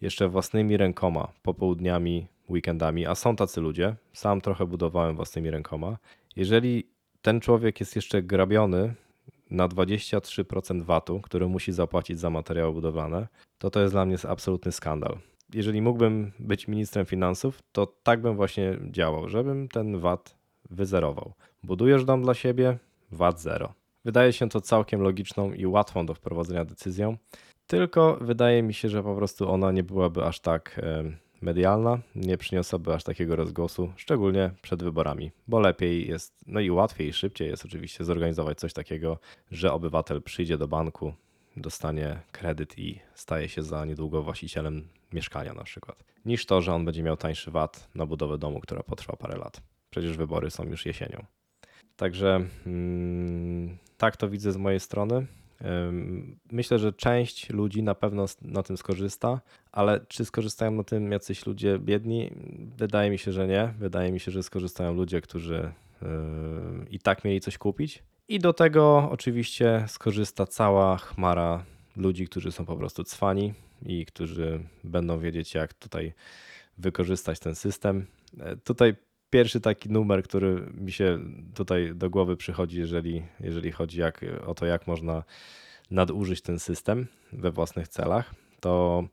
jeszcze 0.00 0.28
własnymi 0.28 0.76
rękoma, 0.76 1.32
popołudniami, 1.42 2.26
weekendami, 2.50 3.06
a 3.06 3.14
są 3.14 3.36
tacy 3.36 3.60
ludzie, 3.60 3.96
sam 4.12 4.40
trochę 4.40 4.66
budowałem 4.66 5.16
własnymi 5.16 5.50
rękoma. 5.50 5.98
Jeżeli 6.36 6.86
ten 7.22 7.40
człowiek 7.40 7.80
jest 7.80 7.96
jeszcze 7.96 8.22
grabiony 8.22 8.94
na 9.50 9.68
23% 9.68 10.82
VAT-u, 10.82 11.20
który 11.20 11.48
musi 11.48 11.72
zapłacić 11.72 12.20
za 12.20 12.30
materiały 12.30 12.72
budowlane, 12.72 13.26
to 13.58 13.70
to 13.70 13.80
jest 13.80 13.94
dla 13.94 14.06
mnie 14.06 14.16
absolutny 14.28 14.72
skandal. 14.72 15.18
Jeżeli 15.54 15.82
mógłbym 15.82 16.32
być 16.38 16.68
ministrem 16.68 17.06
finansów, 17.06 17.62
to 17.72 17.86
tak 18.02 18.20
bym 18.20 18.36
właśnie 18.36 18.78
działał, 18.90 19.28
żebym 19.28 19.68
ten 19.68 19.98
VAT 19.98 20.36
wyzerował. 20.70 21.32
Budujesz 21.62 22.04
dom 22.04 22.22
dla 22.22 22.34
siebie, 22.34 22.78
VAT 23.12 23.40
zero. 23.40 23.74
Wydaje 24.04 24.32
się 24.32 24.48
to 24.48 24.60
całkiem 24.60 25.00
logiczną 25.00 25.52
i 25.52 25.66
łatwą 25.66 26.06
do 26.06 26.14
wprowadzenia 26.14 26.64
decyzją, 26.64 27.16
tylko 27.66 28.18
wydaje 28.20 28.62
mi 28.62 28.74
się, 28.74 28.88
że 28.88 29.02
po 29.02 29.16
prostu 29.16 29.50
ona 29.50 29.72
nie 29.72 29.82
byłaby 29.82 30.24
aż 30.24 30.40
tak 30.40 30.80
medialna, 31.40 31.98
nie 32.14 32.36
przyniosłaby 32.36 32.94
aż 32.94 33.04
takiego 33.04 33.36
rozgłosu, 33.36 33.92
szczególnie 33.96 34.50
przed 34.62 34.82
wyborami, 34.82 35.32
bo 35.48 35.60
lepiej 35.60 36.08
jest, 36.08 36.34
no 36.46 36.60
i 36.60 36.70
łatwiej 36.70 37.08
i 37.08 37.12
szybciej 37.12 37.48
jest 37.48 37.64
oczywiście 37.64 38.04
zorganizować 38.04 38.58
coś 38.58 38.72
takiego, 38.72 39.18
że 39.50 39.72
obywatel 39.72 40.22
przyjdzie 40.22 40.58
do 40.58 40.68
banku, 40.68 41.12
dostanie 41.56 42.20
kredyt 42.32 42.78
i 42.78 43.00
staje 43.14 43.48
się 43.48 43.62
za 43.62 43.84
niedługo 43.84 44.22
właścicielem 44.22 44.88
mieszkania 45.12 45.54
na 45.54 45.64
przykład, 45.64 46.04
niż 46.24 46.46
to, 46.46 46.62
że 46.62 46.74
on 46.74 46.84
będzie 46.84 47.02
miał 47.02 47.16
tańszy 47.16 47.50
VAT 47.50 47.88
na 47.94 48.06
budowę 48.06 48.38
domu, 48.38 48.60
która 48.60 48.82
potrwa 48.82 49.16
parę 49.16 49.38
lat. 49.38 49.60
Przecież 49.90 50.16
wybory 50.16 50.50
są 50.50 50.64
już 50.64 50.86
jesienią. 50.86 51.24
Także 51.96 52.46
mm, 52.66 53.78
tak 53.98 54.16
to 54.16 54.28
widzę 54.28 54.52
z 54.52 54.56
mojej 54.56 54.80
strony. 54.80 55.26
Myślę, 56.52 56.78
że 56.78 56.92
część 56.92 57.50
ludzi 57.50 57.82
na 57.82 57.94
pewno 57.94 58.24
na 58.42 58.62
tym 58.62 58.76
skorzysta, 58.76 59.40
ale 59.72 60.00
czy 60.08 60.24
skorzystają 60.24 60.70
na 60.70 60.84
tym 60.84 61.12
jacyś 61.12 61.46
ludzie 61.46 61.78
biedni? 61.78 62.30
Wydaje 62.76 63.10
mi 63.10 63.18
się, 63.18 63.32
że 63.32 63.46
nie. 63.46 63.74
Wydaje 63.78 64.12
mi 64.12 64.20
się, 64.20 64.30
że 64.30 64.42
skorzystają 64.42 64.94
ludzie, 64.94 65.20
którzy 65.20 65.72
i 66.90 66.98
tak 66.98 67.24
mieli 67.24 67.40
coś 67.40 67.58
kupić. 67.58 68.02
I 68.28 68.38
do 68.38 68.52
tego 68.52 69.08
oczywiście 69.10 69.84
skorzysta 69.88 70.46
cała 70.46 70.96
chmara 70.96 71.64
ludzi, 71.96 72.26
którzy 72.26 72.52
są 72.52 72.64
po 72.64 72.76
prostu 72.76 73.04
cwani 73.04 73.54
i 73.86 74.06
którzy 74.06 74.60
będą 74.84 75.18
wiedzieć, 75.18 75.54
jak 75.54 75.74
tutaj 75.74 76.12
wykorzystać 76.78 77.38
ten 77.38 77.54
system. 77.54 78.06
E, 78.40 78.56
tutaj 78.56 78.94
pierwszy 79.30 79.60
taki 79.60 79.90
numer, 79.90 80.22
który 80.22 80.66
mi 80.74 80.92
się 80.92 81.18
tutaj 81.54 81.92
do 81.94 82.10
głowy 82.10 82.36
przychodzi, 82.36 82.78
jeżeli, 82.78 83.22
jeżeli 83.40 83.72
chodzi 83.72 84.00
jak, 84.00 84.24
o 84.46 84.54
to, 84.54 84.66
jak 84.66 84.86
można 84.86 85.22
nadużyć 85.90 86.42
ten 86.42 86.58
system 86.58 87.06
we 87.32 87.50
własnych 87.50 87.88
celach, 87.88 88.34
to 88.60 89.04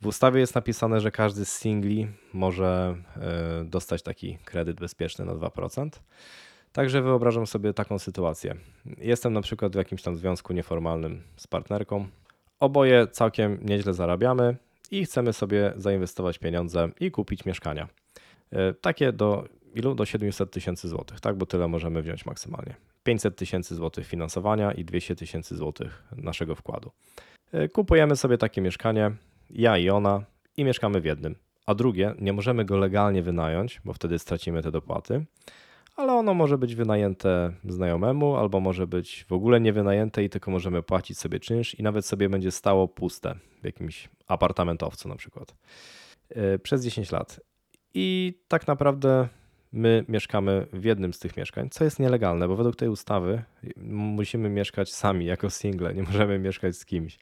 w 0.00 0.06
ustawie 0.06 0.40
jest 0.40 0.54
napisane, 0.54 1.00
że 1.00 1.10
każdy 1.10 1.44
z 1.44 1.52
singli 1.52 2.06
może 2.32 2.96
e, 3.16 3.64
dostać 3.64 4.02
taki 4.02 4.38
kredyt 4.44 4.80
bezpieczny 4.80 5.24
na 5.24 5.32
2%. 5.34 5.88
Także 6.72 7.02
wyobrażam 7.02 7.46
sobie 7.46 7.72
taką 7.72 7.98
sytuację. 7.98 8.56
Jestem 8.98 9.32
na 9.32 9.40
przykład 9.40 9.72
w 9.72 9.76
jakimś 9.76 10.02
tam 10.02 10.16
związku 10.16 10.52
nieformalnym 10.52 11.22
z 11.36 11.46
partnerką. 11.46 12.08
Oboje 12.60 13.06
całkiem 13.06 13.58
nieźle 13.62 13.94
zarabiamy 13.94 14.56
i 14.90 15.04
chcemy 15.04 15.32
sobie 15.32 15.72
zainwestować 15.76 16.38
pieniądze 16.38 16.88
i 17.00 17.10
kupić 17.10 17.44
mieszkania. 17.44 17.88
E, 18.52 18.74
takie 18.74 19.12
do 19.12 19.44
ilu? 19.74 19.94
Do 19.94 20.04
700 20.04 20.50
tysięcy 20.50 20.88
złotych, 20.88 21.20
tak? 21.20 21.36
Bo 21.36 21.46
tyle 21.46 21.68
możemy 21.68 22.02
wziąć 22.02 22.26
maksymalnie. 22.26 22.74
500 23.02 23.36
tysięcy 23.36 23.74
złotych 23.74 24.06
finansowania 24.06 24.72
i 24.72 24.84
200 24.84 25.16
tysięcy 25.16 25.56
złotych 25.56 26.04
naszego 26.16 26.54
wkładu. 26.54 26.90
E, 27.52 27.68
kupujemy 27.68 28.16
sobie 28.16 28.38
takie 28.38 28.60
mieszkanie, 28.60 29.10
ja 29.50 29.78
i 29.78 29.90
ona, 29.90 30.24
i 30.56 30.64
mieszkamy 30.64 31.00
w 31.00 31.04
jednym. 31.04 31.34
A 31.66 31.74
drugie, 31.74 32.14
nie 32.18 32.32
możemy 32.32 32.64
go 32.64 32.76
legalnie 32.76 33.22
wynająć, 33.22 33.80
bo 33.84 33.92
wtedy 33.92 34.18
stracimy 34.18 34.62
te 34.62 34.70
dopłaty, 34.70 35.24
ale 35.96 36.12
ono 36.12 36.34
może 36.34 36.58
być 36.58 36.74
wynajęte 36.74 37.52
znajomemu, 37.64 38.36
albo 38.36 38.60
może 38.60 38.86
być 38.86 39.24
w 39.28 39.32
ogóle 39.32 39.60
nie 39.60 39.72
wynajęte 39.72 40.24
i 40.24 40.30
tylko 40.30 40.50
możemy 40.50 40.82
płacić 40.82 41.18
sobie 41.18 41.40
czynsz 41.40 41.74
i 41.74 41.82
nawet 41.82 42.06
sobie 42.06 42.28
będzie 42.28 42.50
stało 42.50 42.88
puste 42.88 43.34
w 43.62 43.64
jakimś 43.64 44.08
apartamentowcu 44.26 45.08
na 45.08 45.16
przykład 45.16 45.54
e, 46.28 46.58
przez 46.58 46.84
10 46.84 47.12
lat. 47.12 47.40
I 47.94 48.38
tak 48.48 48.66
naprawdę 48.66 49.28
my 49.72 50.04
mieszkamy 50.08 50.66
w 50.72 50.84
jednym 50.84 51.12
z 51.12 51.18
tych 51.18 51.36
mieszkań, 51.36 51.70
co 51.70 51.84
jest 51.84 51.98
nielegalne, 51.98 52.48
bo 52.48 52.56
według 52.56 52.76
tej 52.76 52.88
ustawy 52.88 53.42
musimy 53.86 54.48
mieszkać 54.48 54.92
sami 54.92 55.26
jako 55.26 55.50
single, 55.50 55.94
nie 55.94 56.02
możemy 56.02 56.38
mieszkać 56.38 56.76
z 56.76 56.84
kimś. 56.84 57.18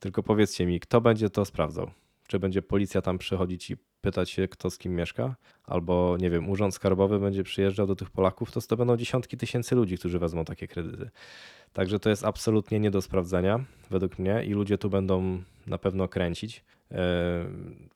Tylko 0.00 0.22
powiedzcie 0.22 0.66
mi, 0.66 0.80
kto 0.80 1.00
będzie 1.00 1.30
to 1.30 1.44
sprawdzał? 1.44 1.90
Czy 2.26 2.38
będzie 2.38 2.62
policja 2.62 3.02
tam 3.02 3.18
przychodzić 3.18 3.70
i 3.70 3.76
pytać 4.00 4.30
się, 4.30 4.48
kto 4.48 4.70
z 4.70 4.78
kim 4.78 4.94
mieszka? 4.94 5.36
Albo, 5.64 6.16
nie 6.20 6.30
wiem, 6.30 6.50
urząd 6.50 6.74
skarbowy 6.74 7.18
będzie 7.18 7.42
przyjeżdżał 7.42 7.86
do 7.86 7.96
tych 7.96 8.10
Polaków, 8.10 8.50
to 8.50 8.60
to 8.60 8.76
będą 8.76 8.96
dziesiątki 8.96 9.36
tysięcy 9.36 9.74
ludzi, 9.74 9.98
którzy 9.98 10.18
wezmą 10.18 10.44
takie 10.44 10.68
kredyty. 10.68 11.10
Także 11.72 11.98
to 11.98 12.10
jest 12.10 12.24
absolutnie 12.24 12.80
nie 12.80 12.90
do 12.90 13.02
sprawdzenia 13.02 13.64
według 13.90 14.18
mnie 14.18 14.44
i 14.44 14.50
ludzie 14.50 14.78
tu 14.78 14.90
będą 14.90 15.42
na 15.66 15.78
pewno 15.78 16.08
kręcić, 16.08 16.64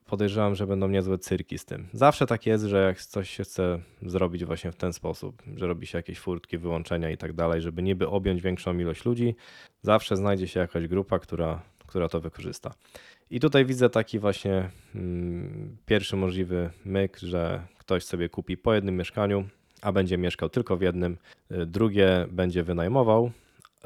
podejrzewam, 0.06 0.54
że 0.54 0.66
będą 0.66 0.88
niezłe 0.88 1.18
cyrki 1.18 1.58
z 1.58 1.64
tym. 1.64 1.88
Zawsze 1.92 2.26
tak 2.26 2.46
jest, 2.46 2.64
że 2.64 2.84
jak 2.86 3.00
coś 3.00 3.30
się 3.30 3.44
chce 3.44 3.78
zrobić 4.02 4.44
właśnie 4.44 4.72
w 4.72 4.76
ten 4.76 4.92
sposób, 4.92 5.42
że 5.56 5.66
robi 5.66 5.86
się 5.86 5.98
jakieś 5.98 6.18
furtki, 6.18 6.58
wyłączenia 6.58 7.10
i 7.10 7.16
tak 7.16 7.32
dalej, 7.32 7.60
żeby 7.60 7.82
niby 7.82 8.08
objąć 8.08 8.42
większą 8.42 8.78
ilość 8.78 9.04
ludzi, 9.04 9.34
zawsze 9.82 10.16
znajdzie 10.16 10.48
się 10.48 10.60
jakaś 10.60 10.88
grupa, 10.88 11.18
która, 11.18 11.62
która 11.86 12.08
to 12.08 12.20
wykorzysta. 12.20 12.74
I 13.30 13.40
tutaj 13.40 13.64
widzę 13.64 13.90
taki 13.90 14.18
właśnie 14.18 14.70
mm, 14.94 15.76
pierwszy 15.86 16.16
możliwy 16.16 16.70
myk, 16.84 17.18
że 17.18 17.66
ktoś 17.78 18.04
sobie 18.04 18.28
kupi 18.28 18.56
po 18.56 18.74
jednym 18.74 18.96
mieszkaniu, 18.96 19.48
a 19.82 19.92
będzie 19.92 20.18
mieszkał 20.18 20.48
tylko 20.48 20.76
w 20.76 20.80
jednym, 20.80 21.16
y, 21.50 21.66
drugie 21.66 22.26
będzie 22.30 22.62
wynajmował 22.62 23.30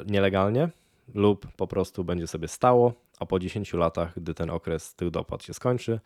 nielegalnie 0.07 0.69
lub 1.15 1.47
po 1.57 1.67
prostu 1.67 2.05
będzie 2.05 2.27
sobie 2.27 2.49
stało, 2.49 2.93
a 3.19 3.27
po 3.27 3.39
10 3.39 3.73
latach, 3.73 4.13
gdy 4.17 4.35
ten 4.35 4.51
okres 4.51 4.95
tych 4.95 5.11
dopłat 5.11 5.43
się 5.43 5.55
skończy, 5.55 6.01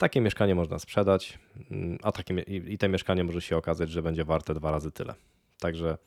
takie 0.00 0.20
mieszkanie 0.20 0.54
można 0.54 0.78
sprzedać, 0.78 1.38
mm, 1.70 1.98
a 2.02 2.12
takie, 2.12 2.40
i 2.40 2.78
te 2.78 2.88
mieszkanie 2.88 3.24
może 3.24 3.40
się 3.40 3.56
okazać, 3.56 3.90
że 3.90 4.02
będzie 4.02 4.24
warte 4.24 4.54
dwa 4.54 4.70
razy 4.70 4.92
tyle. 4.92 5.14
Także 5.58 5.98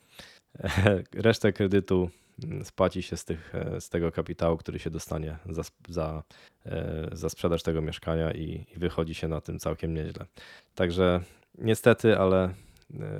resztę 1.12 1.52
kredytu 1.52 2.10
mm, 2.44 2.64
spłaci 2.64 3.02
się 3.02 3.16
z, 3.16 3.24
tych, 3.24 3.54
e, 3.54 3.80
z 3.80 3.88
tego 3.88 4.12
kapitału, 4.12 4.56
który 4.56 4.78
się 4.78 4.90
dostanie 4.90 5.38
za, 5.48 5.62
za, 5.88 6.22
e, 6.66 7.08
za 7.12 7.28
sprzedaż 7.28 7.62
tego 7.62 7.82
mieszkania 7.82 8.32
i, 8.32 8.66
i 8.76 8.78
wychodzi 8.78 9.14
się 9.14 9.28
na 9.28 9.40
tym 9.40 9.58
całkiem 9.58 9.94
nieźle. 9.94 10.26
Także 10.74 11.20
niestety, 11.58 12.18
ale 12.18 12.44
e, 12.44 12.52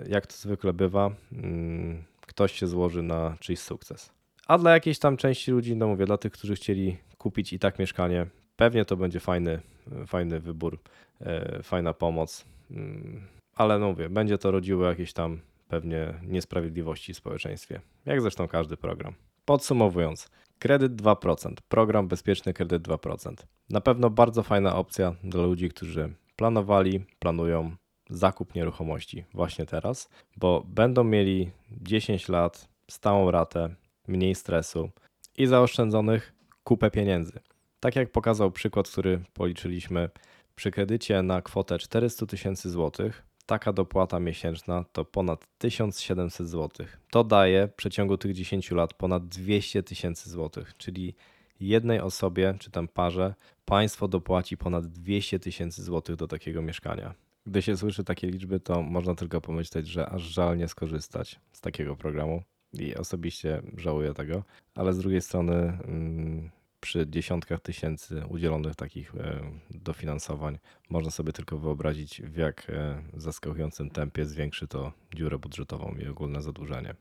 jak 0.09 0.27
to 0.27 0.37
zwykle 0.37 0.73
bywa, 0.73 1.11
mm, 1.33 2.05
ktoś 2.21 2.53
się 2.53 2.67
złoży 2.67 3.03
na 3.03 3.37
czyjś 3.41 3.61
sukces. 3.61 4.11
A 4.47 4.59
dla 4.59 4.71
jakiejś 4.71 4.99
tam 4.99 5.17
części 5.17 5.51
ludzi, 5.51 5.77
no 5.77 5.87
mówię, 5.87 6.07
dla 6.07 6.19
tych, 6.19 6.33
którzy 6.33 6.55
chcieli 6.55 6.97
kupić 7.19 7.53
i 7.53 7.59
tak 7.59 7.79
mieszkanie, 7.79 8.27
pewnie 8.57 8.85
to 8.85 8.97
będzie 8.97 9.21
fajny, 9.21 9.61
fajny 10.07 10.41
wybór, 10.41 10.79
e, 11.21 11.63
fajna 11.63 11.95
pomoc. 11.95 12.45
Mm, 12.71 13.27
ale 13.55 13.79
no 13.79 13.89
mówię, 13.89 14.09
będzie 14.09 14.39
to 14.39 14.51
rodziło 14.51 14.87
jakieś 14.87 15.13
tam 15.13 15.41
pewnie 15.69 16.15
niesprawiedliwości 16.23 17.15
w 17.15 17.17
społeczeństwie, 17.17 17.81
jak 18.07 18.21
zresztą 18.21 18.49
każdy 18.49 18.77
program. 18.77 19.15
Podsumowując, 19.45 20.31
kredyt 20.59 20.93
2%, 20.93 21.55
program 21.69 22.09
bezpieczny 22.09 22.55
kredyt 22.55 22.83
2%. 22.83 23.35
Na 23.71 23.81
pewno 23.81 24.11
bardzo 24.11 24.43
fajna 24.43 24.77
opcja 24.77 25.15
dla 25.25 25.43
ludzi, 25.43 25.69
którzy 25.69 26.15
planowali, 26.37 27.05
planują 27.19 27.77
zakup 28.11 28.55
nieruchomości 28.55 29.25
właśnie 29.35 29.67
teraz, 29.67 30.09
bo 30.37 30.65
będą 30.69 31.05
mieli 31.05 31.51
10 31.71 32.29
lat 32.29 32.69
stałą 32.91 33.31
ratę 33.31 33.75
mniej 34.09 34.35
stresu 34.35 34.91
i 35.37 35.47
zaoszczędzonych 35.47 36.33
kupę 36.65 36.91
pieniędzy. 36.91 37.41
Tak 37.81 37.97
jak 37.97 38.13
pokazał 38.13 38.51
przykład, 38.51 38.89
który 38.89 39.21
policzyliśmy, 39.35 40.11
przy 40.57 40.71
kredycie 40.71 41.23
na 41.23 41.43
kwotę 41.43 41.79
400 41.79 42.27
tysięcy 42.27 42.71
złotych, 42.71 43.23
taka 43.47 43.73
dopłata 43.73 44.21
miesięczna 44.21 44.85
to 44.93 45.05
ponad 45.05 45.47
1700 45.59 46.49
zł. 46.49 46.87
To 47.11 47.25
daje 47.25 47.69
w 47.69 47.75
przeciągu 47.75 48.19
tych 48.19 48.33
10 48.33 48.71
lat 48.71 48.95
ponad 48.95 49.29
200 49.29 49.83
tysięcy 49.83 50.31
złotych, 50.31 50.77
czyli 50.77 51.15
jednej 51.61 52.01
osobie 52.01 52.55
czy 52.59 52.71
tam 52.71 52.89
parze 52.89 53.35
państwo 53.65 54.09
dopłaci 54.09 54.57
ponad 54.57 54.87
200 54.87 55.39
tysięcy 55.39 55.83
złotych 55.83 56.17
do 56.17 56.29
takiego 56.29 56.63
mieszkania. 56.63 57.15
Gdy 57.47 57.63
się 57.63 57.77
słyszy 57.77 58.05
takie 58.05 58.27
liczby, 58.27 58.61
to 58.61 58.83
można 58.83 59.15
tylko 59.15 59.41
pomyśleć, 59.41 59.89
że 59.89 60.09
aż 60.09 60.23
żal 60.23 60.59
nie 60.59 60.69
skorzystać 60.69 61.41
z 61.53 61.61
takiego 61.61 61.97
programu 61.97 62.43
i 62.81 62.95
osobiście 62.95 63.63
żałuję 63.77 64.15
tego, 64.15 64.45
ale 64.75 64.93
z 64.93 64.99
drugiej 64.99 65.21
strony 65.21 65.55
mm, 65.55 66.51
przy 66.85 67.07
dziesiątkach 67.07 67.61
tysięcy 67.61 68.23
udzielonych 68.29 68.75
takich 68.75 69.15
e, 69.15 69.41
dofinansowań 69.71 70.59
można 70.91 71.11
sobie 71.11 71.33
tylko 71.33 71.59
wyobrazić, 71.59 72.23
w 72.23 72.37
jak 72.37 72.71
e, 72.71 73.03
zaskakującym 73.17 73.91
tempie 73.91 74.27
zwiększy 74.27 74.69
to 74.69 74.93
dziurę 75.15 75.39
budżetową 75.39 75.95
i 76.05 76.09
ogólne 76.09 76.43
zadłużenie. 76.43 76.95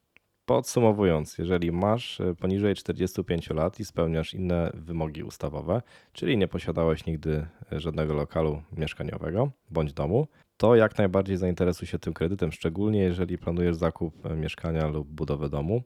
Podsumowując, 0.46 1.38
jeżeli 1.38 1.72
masz 1.72 2.22
e, 2.22 2.36
poniżej 2.36 2.76
45 2.76 3.50
lat 3.50 3.80
i 3.80 3.86
spełniasz 3.86 4.34
inne 4.34 4.72
wymogi 4.74 5.24
ustawowe, 5.24 5.82
czyli 6.14 6.38
nie 6.38 6.48
posiadałeś 6.48 7.06
nigdy 7.06 7.48
żadnego 7.72 8.14
lokalu 8.14 8.64
mieszkaniowego 8.78 9.52
bądź 9.72 9.94
domu, 9.94 10.28
to 10.58 10.76
jak 10.76 10.98
najbardziej 10.98 11.38
zainteresuj 11.38 11.88
się 11.88 12.00
tym 12.00 12.14
kredytem, 12.14 12.52
szczególnie 12.52 13.00
jeżeli 13.00 13.38
planujesz 13.38 13.76
zakup 13.76 14.26
e, 14.26 14.36
mieszkania 14.36 14.88
lub 14.88 15.08
budowę 15.08 15.50
domu, 15.50 15.84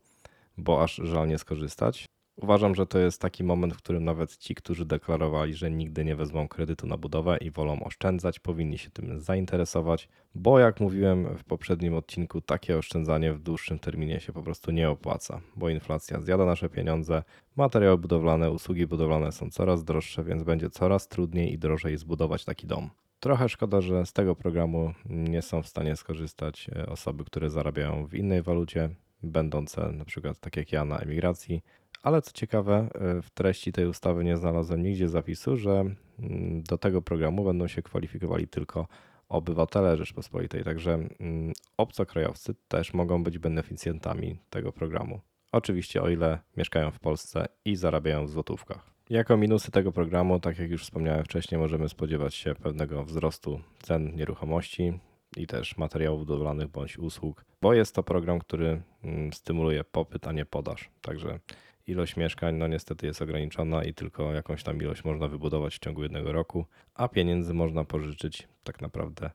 bo 0.57 0.83
aż 0.83 0.95
żal 0.95 1.27
nie 1.27 1.37
skorzystać. 1.37 2.07
Uważam, 2.41 2.75
że 2.75 2.85
to 2.85 2.99
jest 2.99 3.21
taki 3.21 3.43
moment, 3.43 3.73
w 3.73 3.77
którym 3.77 4.03
nawet 4.03 4.37
ci, 4.37 4.55
którzy 4.55 4.85
deklarowali, 4.85 5.53
że 5.53 5.71
nigdy 5.71 6.05
nie 6.05 6.15
wezmą 6.15 6.47
kredytu 6.47 6.87
na 6.87 6.97
budowę 6.97 7.37
i 7.37 7.51
wolą 7.51 7.83
oszczędzać, 7.83 8.39
powinni 8.39 8.77
się 8.77 8.89
tym 8.89 9.19
zainteresować, 9.19 10.09
bo 10.35 10.59
jak 10.59 10.79
mówiłem 10.79 11.37
w 11.37 11.43
poprzednim 11.43 11.95
odcinku, 11.95 12.41
takie 12.41 12.77
oszczędzanie 12.77 13.33
w 13.33 13.39
dłuższym 13.39 13.79
terminie 13.79 14.19
się 14.19 14.33
po 14.33 14.43
prostu 14.43 14.71
nie 14.71 14.89
opłaca, 14.89 15.41
bo 15.55 15.69
inflacja 15.69 16.21
zjada 16.21 16.45
nasze 16.45 16.69
pieniądze, 16.69 17.23
materiały 17.55 17.97
budowlane, 17.97 18.51
usługi 18.51 18.87
budowlane 18.87 19.31
są 19.31 19.49
coraz 19.49 19.83
droższe, 19.83 20.23
więc 20.23 20.43
będzie 20.43 20.69
coraz 20.69 21.07
trudniej 21.07 21.53
i 21.53 21.57
drożej 21.57 21.97
zbudować 21.97 22.45
taki 22.45 22.67
dom. 22.67 22.89
Trochę 23.19 23.49
szkoda, 23.49 23.81
że 23.81 24.05
z 24.05 24.13
tego 24.13 24.35
programu 24.35 24.93
nie 25.05 25.41
są 25.41 25.61
w 25.61 25.67
stanie 25.67 25.95
skorzystać 25.95 26.69
e, 26.75 26.85
osoby, 26.85 27.25
które 27.25 27.49
zarabiają 27.49 28.05
w 28.05 28.13
innej 28.13 28.41
walucie, 28.41 28.89
będące 29.23 29.91
na 29.91 30.05
przykład 30.05 30.39
tak 30.39 30.57
jak 30.57 30.71
ja 30.71 30.85
na 30.85 30.97
emigracji. 30.97 31.63
Ale 32.03 32.21
co 32.21 32.31
ciekawe, 32.31 32.89
e, 32.93 33.21
w 33.21 33.29
treści 33.29 33.71
tej 33.71 33.85
ustawy 33.85 34.23
nie 34.23 34.37
znalazłem 34.37 34.83
nigdzie 34.83 35.09
zapisu, 35.09 35.57
że 35.57 35.71
mm, 36.19 36.63
do 36.63 36.77
tego 36.77 37.01
programu 37.01 37.45
będą 37.45 37.67
się 37.67 37.81
kwalifikowali 37.81 38.47
tylko 38.47 38.87
obywatele 39.29 39.97
Rzeczpospolitej. 39.97 40.63
Także 40.63 40.93
mm, 40.93 41.53
obcokrajowcy 41.77 42.55
też 42.67 42.93
mogą 42.93 43.23
być 43.23 43.39
beneficjentami 43.39 44.39
tego 44.49 44.71
programu. 44.71 45.21
Oczywiście 45.51 46.01
o 46.01 46.09
ile 46.09 46.39
mieszkają 46.57 46.91
w 46.91 46.99
Polsce 46.99 47.45
i 47.65 47.75
zarabiają 47.75 48.25
w 48.25 48.29
złotówkach. 48.29 48.96
Jako 49.09 49.37
minusy 49.37 49.71
tego 49.71 49.91
programu, 49.91 50.39
tak 50.39 50.59
jak 50.59 50.71
już 50.71 50.83
wspomniałem 50.83 51.23
wcześniej, 51.23 51.59
możemy 51.59 51.89
spodziewać 51.89 52.35
się 52.35 52.55
pewnego 52.55 53.03
wzrostu 53.03 53.61
cen 53.79 54.15
nieruchomości 54.15 54.99
i 55.37 55.47
też 55.47 55.77
materiałów 55.77 56.19
budowlanych 56.19 56.67
bądź 56.67 56.97
usług, 56.97 57.45
bo 57.61 57.73
jest 57.73 57.95
to 57.95 58.03
program, 58.03 58.39
który 58.39 58.81
mm, 59.03 59.33
stymuluje 59.33 59.83
popyt, 59.83 60.27
a 60.27 60.31
nie 60.31 60.45
podaż. 60.45 60.89
Także 61.01 61.39
ilość 61.87 62.15
mieszkań 62.15 62.55
no 62.55 62.67
niestety 62.67 63.07
jest 63.07 63.21
ograniczona 63.21 63.83
i 63.83 63.93
tylko 63.93 64.33
jakąś 64.33 64.63
tam 64.63 64.81
ilość 64.81 65.03
można 65.03 65.27
wybudować 65.27 65.75
w 65.75 65.79
ciągu 65.79 66.03
jednego 66.03 66.31
roku, 66.31 66.65
a 66.93 67.07
pieniędzy 67.07 67.53
można 67.53 67.83
pożyczyć 67.83 68.47
tak 68.63 68.81
naprawdę 68.81 69.29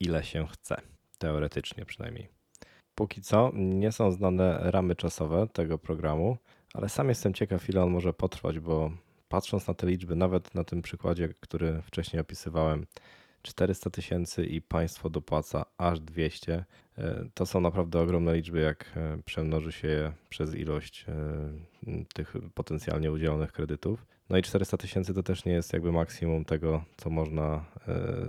ile 0.00 0.24
się 0.24 0.46
chce, 0.46 0.76
teoretycznie 1.18 1.84
przynajmniej. 1.84 2.28
Póki 2.94 3.22
co 3.22 3.50
nie 3.54 3.92
są 3.92 4.12
znane 4.12 4.58
ramy 4.62 4.96
czasowe 4.96 5.46
tego 5.52 5.78
programu, 5.78 6.36
ale 6.74 6.88
sam 6.88 7.08
jestem 7.08 7.34
ciekaw, 7.34 7.68
ile 7.68 7.82
on 7.82 7.90
może 7.90 8.12
potrwać, 8.12 8.58
bo 8.58 8.90
patrząc 9.30 9.68
na 9.68 9.74
te 9.74 9.86
liczby, 9.86 10.16
nawet 10.16 10.54
na 10.54 10.64
tym 10.64 10.82
przykładzie, 10.82 11.28
który 11.40 11.82
wcześniej 11.82 12.20
opisywałem, 12.20 12.86
400 13.42 13.90
tysięcy 13.90 14.44
i 14.44 14.62
państwo 14.62 15.10
dopłaca 15.10 15.64
aż 15.78 16.00
200, 16.00 16.64
e, 16.98 17.24
to 17.34 17.46
są 17.46 17.60
naprawdę 17.60 18.00
ogromne 18.00 18.34
liczby, 18.34 18.60
jak 18.60 18.92
e, 18.96 19.18
przemnoży 19.24 19.72
się 19.72 19.88
je 19.88 20.12
przez 20.28 20.54
ilość 20.54 21.04
e, 21.08 22.04
tych 22.14 22.34
potencjalnie 22.54 23.12
udzielonych 23.12 23.52
kredytów. 23.52 24.06
No 24.30 24.38
i 24.38 24.42
400 24.42 24.76
tysięcy 24.76 25.14
to 25.14 25.22
też 25.22 25.44
nie 25.44 25.52
jest 25.52 25.72
jakby 25.72 25.92
maksimum 25.92 26.44
tego, 26.44 26.84
co 26.96 27.10
można 27.10 27.64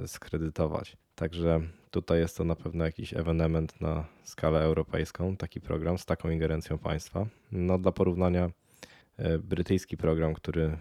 skredytować. 0.07 0.97
Także 1.15 1.61
tutaj 1.91 2.19
jest 2.19 2.37
to 2.37 2.43
na 2.43 2.55
pewno 2.55 2.85
jakiś 2.85 3.13
ewenement 3.13 3.81
na 3.81 4.05
skalę 4.23 4.59
europejską, 4.59 5.37
taki 5.37 5.61
program 5.61 5.97
z 5.97 6.05
taką 6.05 6.29
ingerencją 6.29 6.77
państwa. 6.77 7.25
No 7.51 7.77
dla 7.77 7.91
porównania 7.91 8.51
brytyjski 9.43 9.97
program, 9.97 10.33
który 10.33 10.63
e, 10.63 10.77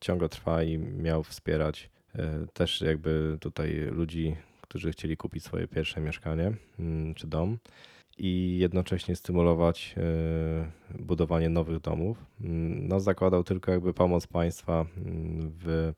ciągle 0.00 0.28
trwa 0.28 0.62
i 0.62 0.78
miał 0.78 1.22
wspierać 1.22 1.90
e, 2.14 2.46
też 2.52 2.80
jakby 2.80 3.38
tutaj 3.40 3.74
ludzi, 3.90 4.36
którzy 4.60 4.90
chcieli 4.92 5.16
kupić 5.16 5.44
swoje 5.44 5.68
pierwsze 5.68 6.00
mieszkanie 6.00 6.52
mm, 6.78 7.14
czy 7.14 7.26
dom 7.26 7.58
i 8.18 8.58
jednocześnie 8.58 9.16
stymulować 9.16 9.94
budowanie 10.98 11.48
nowych 11.48 11.80
domów. 11.80 12.24
Mm, 12.40 12.88
no, 12.88 13.00
zakładał 13.00 13.44
tylko 13.44 13.72
jakby 13.72 13.94
pomoc 13.94 14.26
państwa 14.26 14.86
mm, 14.96 15.52
w 15.64 15.92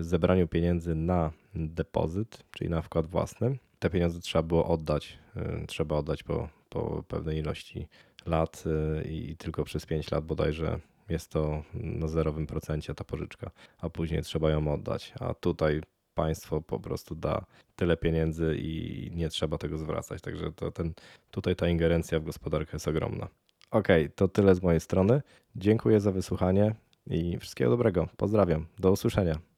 zebraniu 0.00 0.48
pieniędzy 0.48 0.94
na 0.94 1.32
depozyt, 1.54 2.44
czyli 2.50 2.70
na 2.70 2.82
wkład 2.82 3.06
własny. 3.06 3.58
Te 3.78 3.90
pieniądze 3.90 4.20
trzeba 4.20 4.42
było 4.42 4.68
oddać, 4.68 5.18
trzeba 5.66 5.96
oddać 5.96 6.22
po, 6.22 6.48
po 6.68 7.04
pewnej 7.08 7.38
ilości 7.38 7.88
lat 8.26 8.64
y, 8.66 9.08
i 9.08 9.36
tylko 9.36 9.64
przez 9.64 9.86
5 9.86 10.10
lat 10.10 10.24
bodajże 10.24 10.80
jest 11.08 11.28
to 11.30 11.62
na 11.74 12.08
zerowym 12.08 12.46
procencie 12.46 12.94
ta 12.94 13.04
pożyczka, 13.04 13.50
a 13.78 13.90
później 13.90 14.22
trzeba 14.22 14.50
ją 14.50 14.72
oddać. 14.72 15.12
A 15.20 15.34
tutaj 15.34 15.80
państwo 16.14 16.60
po 16.60 16.80
prostu 16.80 17.14
da 17.14 17.44
tyle 17.76 17.96
pieniędzy 17.96 18.56
i 18.58 19.10
nie 19.14 19.28
trzeba 19.28 19.58
tego 19.58 19.78
zwracać. 19.78 20.22
Także 20.22 20.52
to 20.52 20.70
ten, 20.72 20.92
tutaj 21.30 21.56
ta 21.56 21.68
ingerencja 21.68 22.20
w 22.20 22.24
gospodarkę 22.24 22.70
jest 22.72 22.88
ogromna. 22.88 23.28
Ok, 23.70 23.88
to 24.14 24.28
tyle 24.28 24.54
z 24.54 24.62
mojej 24.62 24.80
strony. 24.80 25.22
Dziękuję 25.56 26.00
za 26.00 26.12
wysłuchanie. 26.12 26.74
I 27.06 27.38
wszystkiego 27.38 27.70
dobrego. 27.70 28.08
Pozdrawiam. 28.16 28.66
Do 28.78 28.92
usłyszenia. 28.92 29.49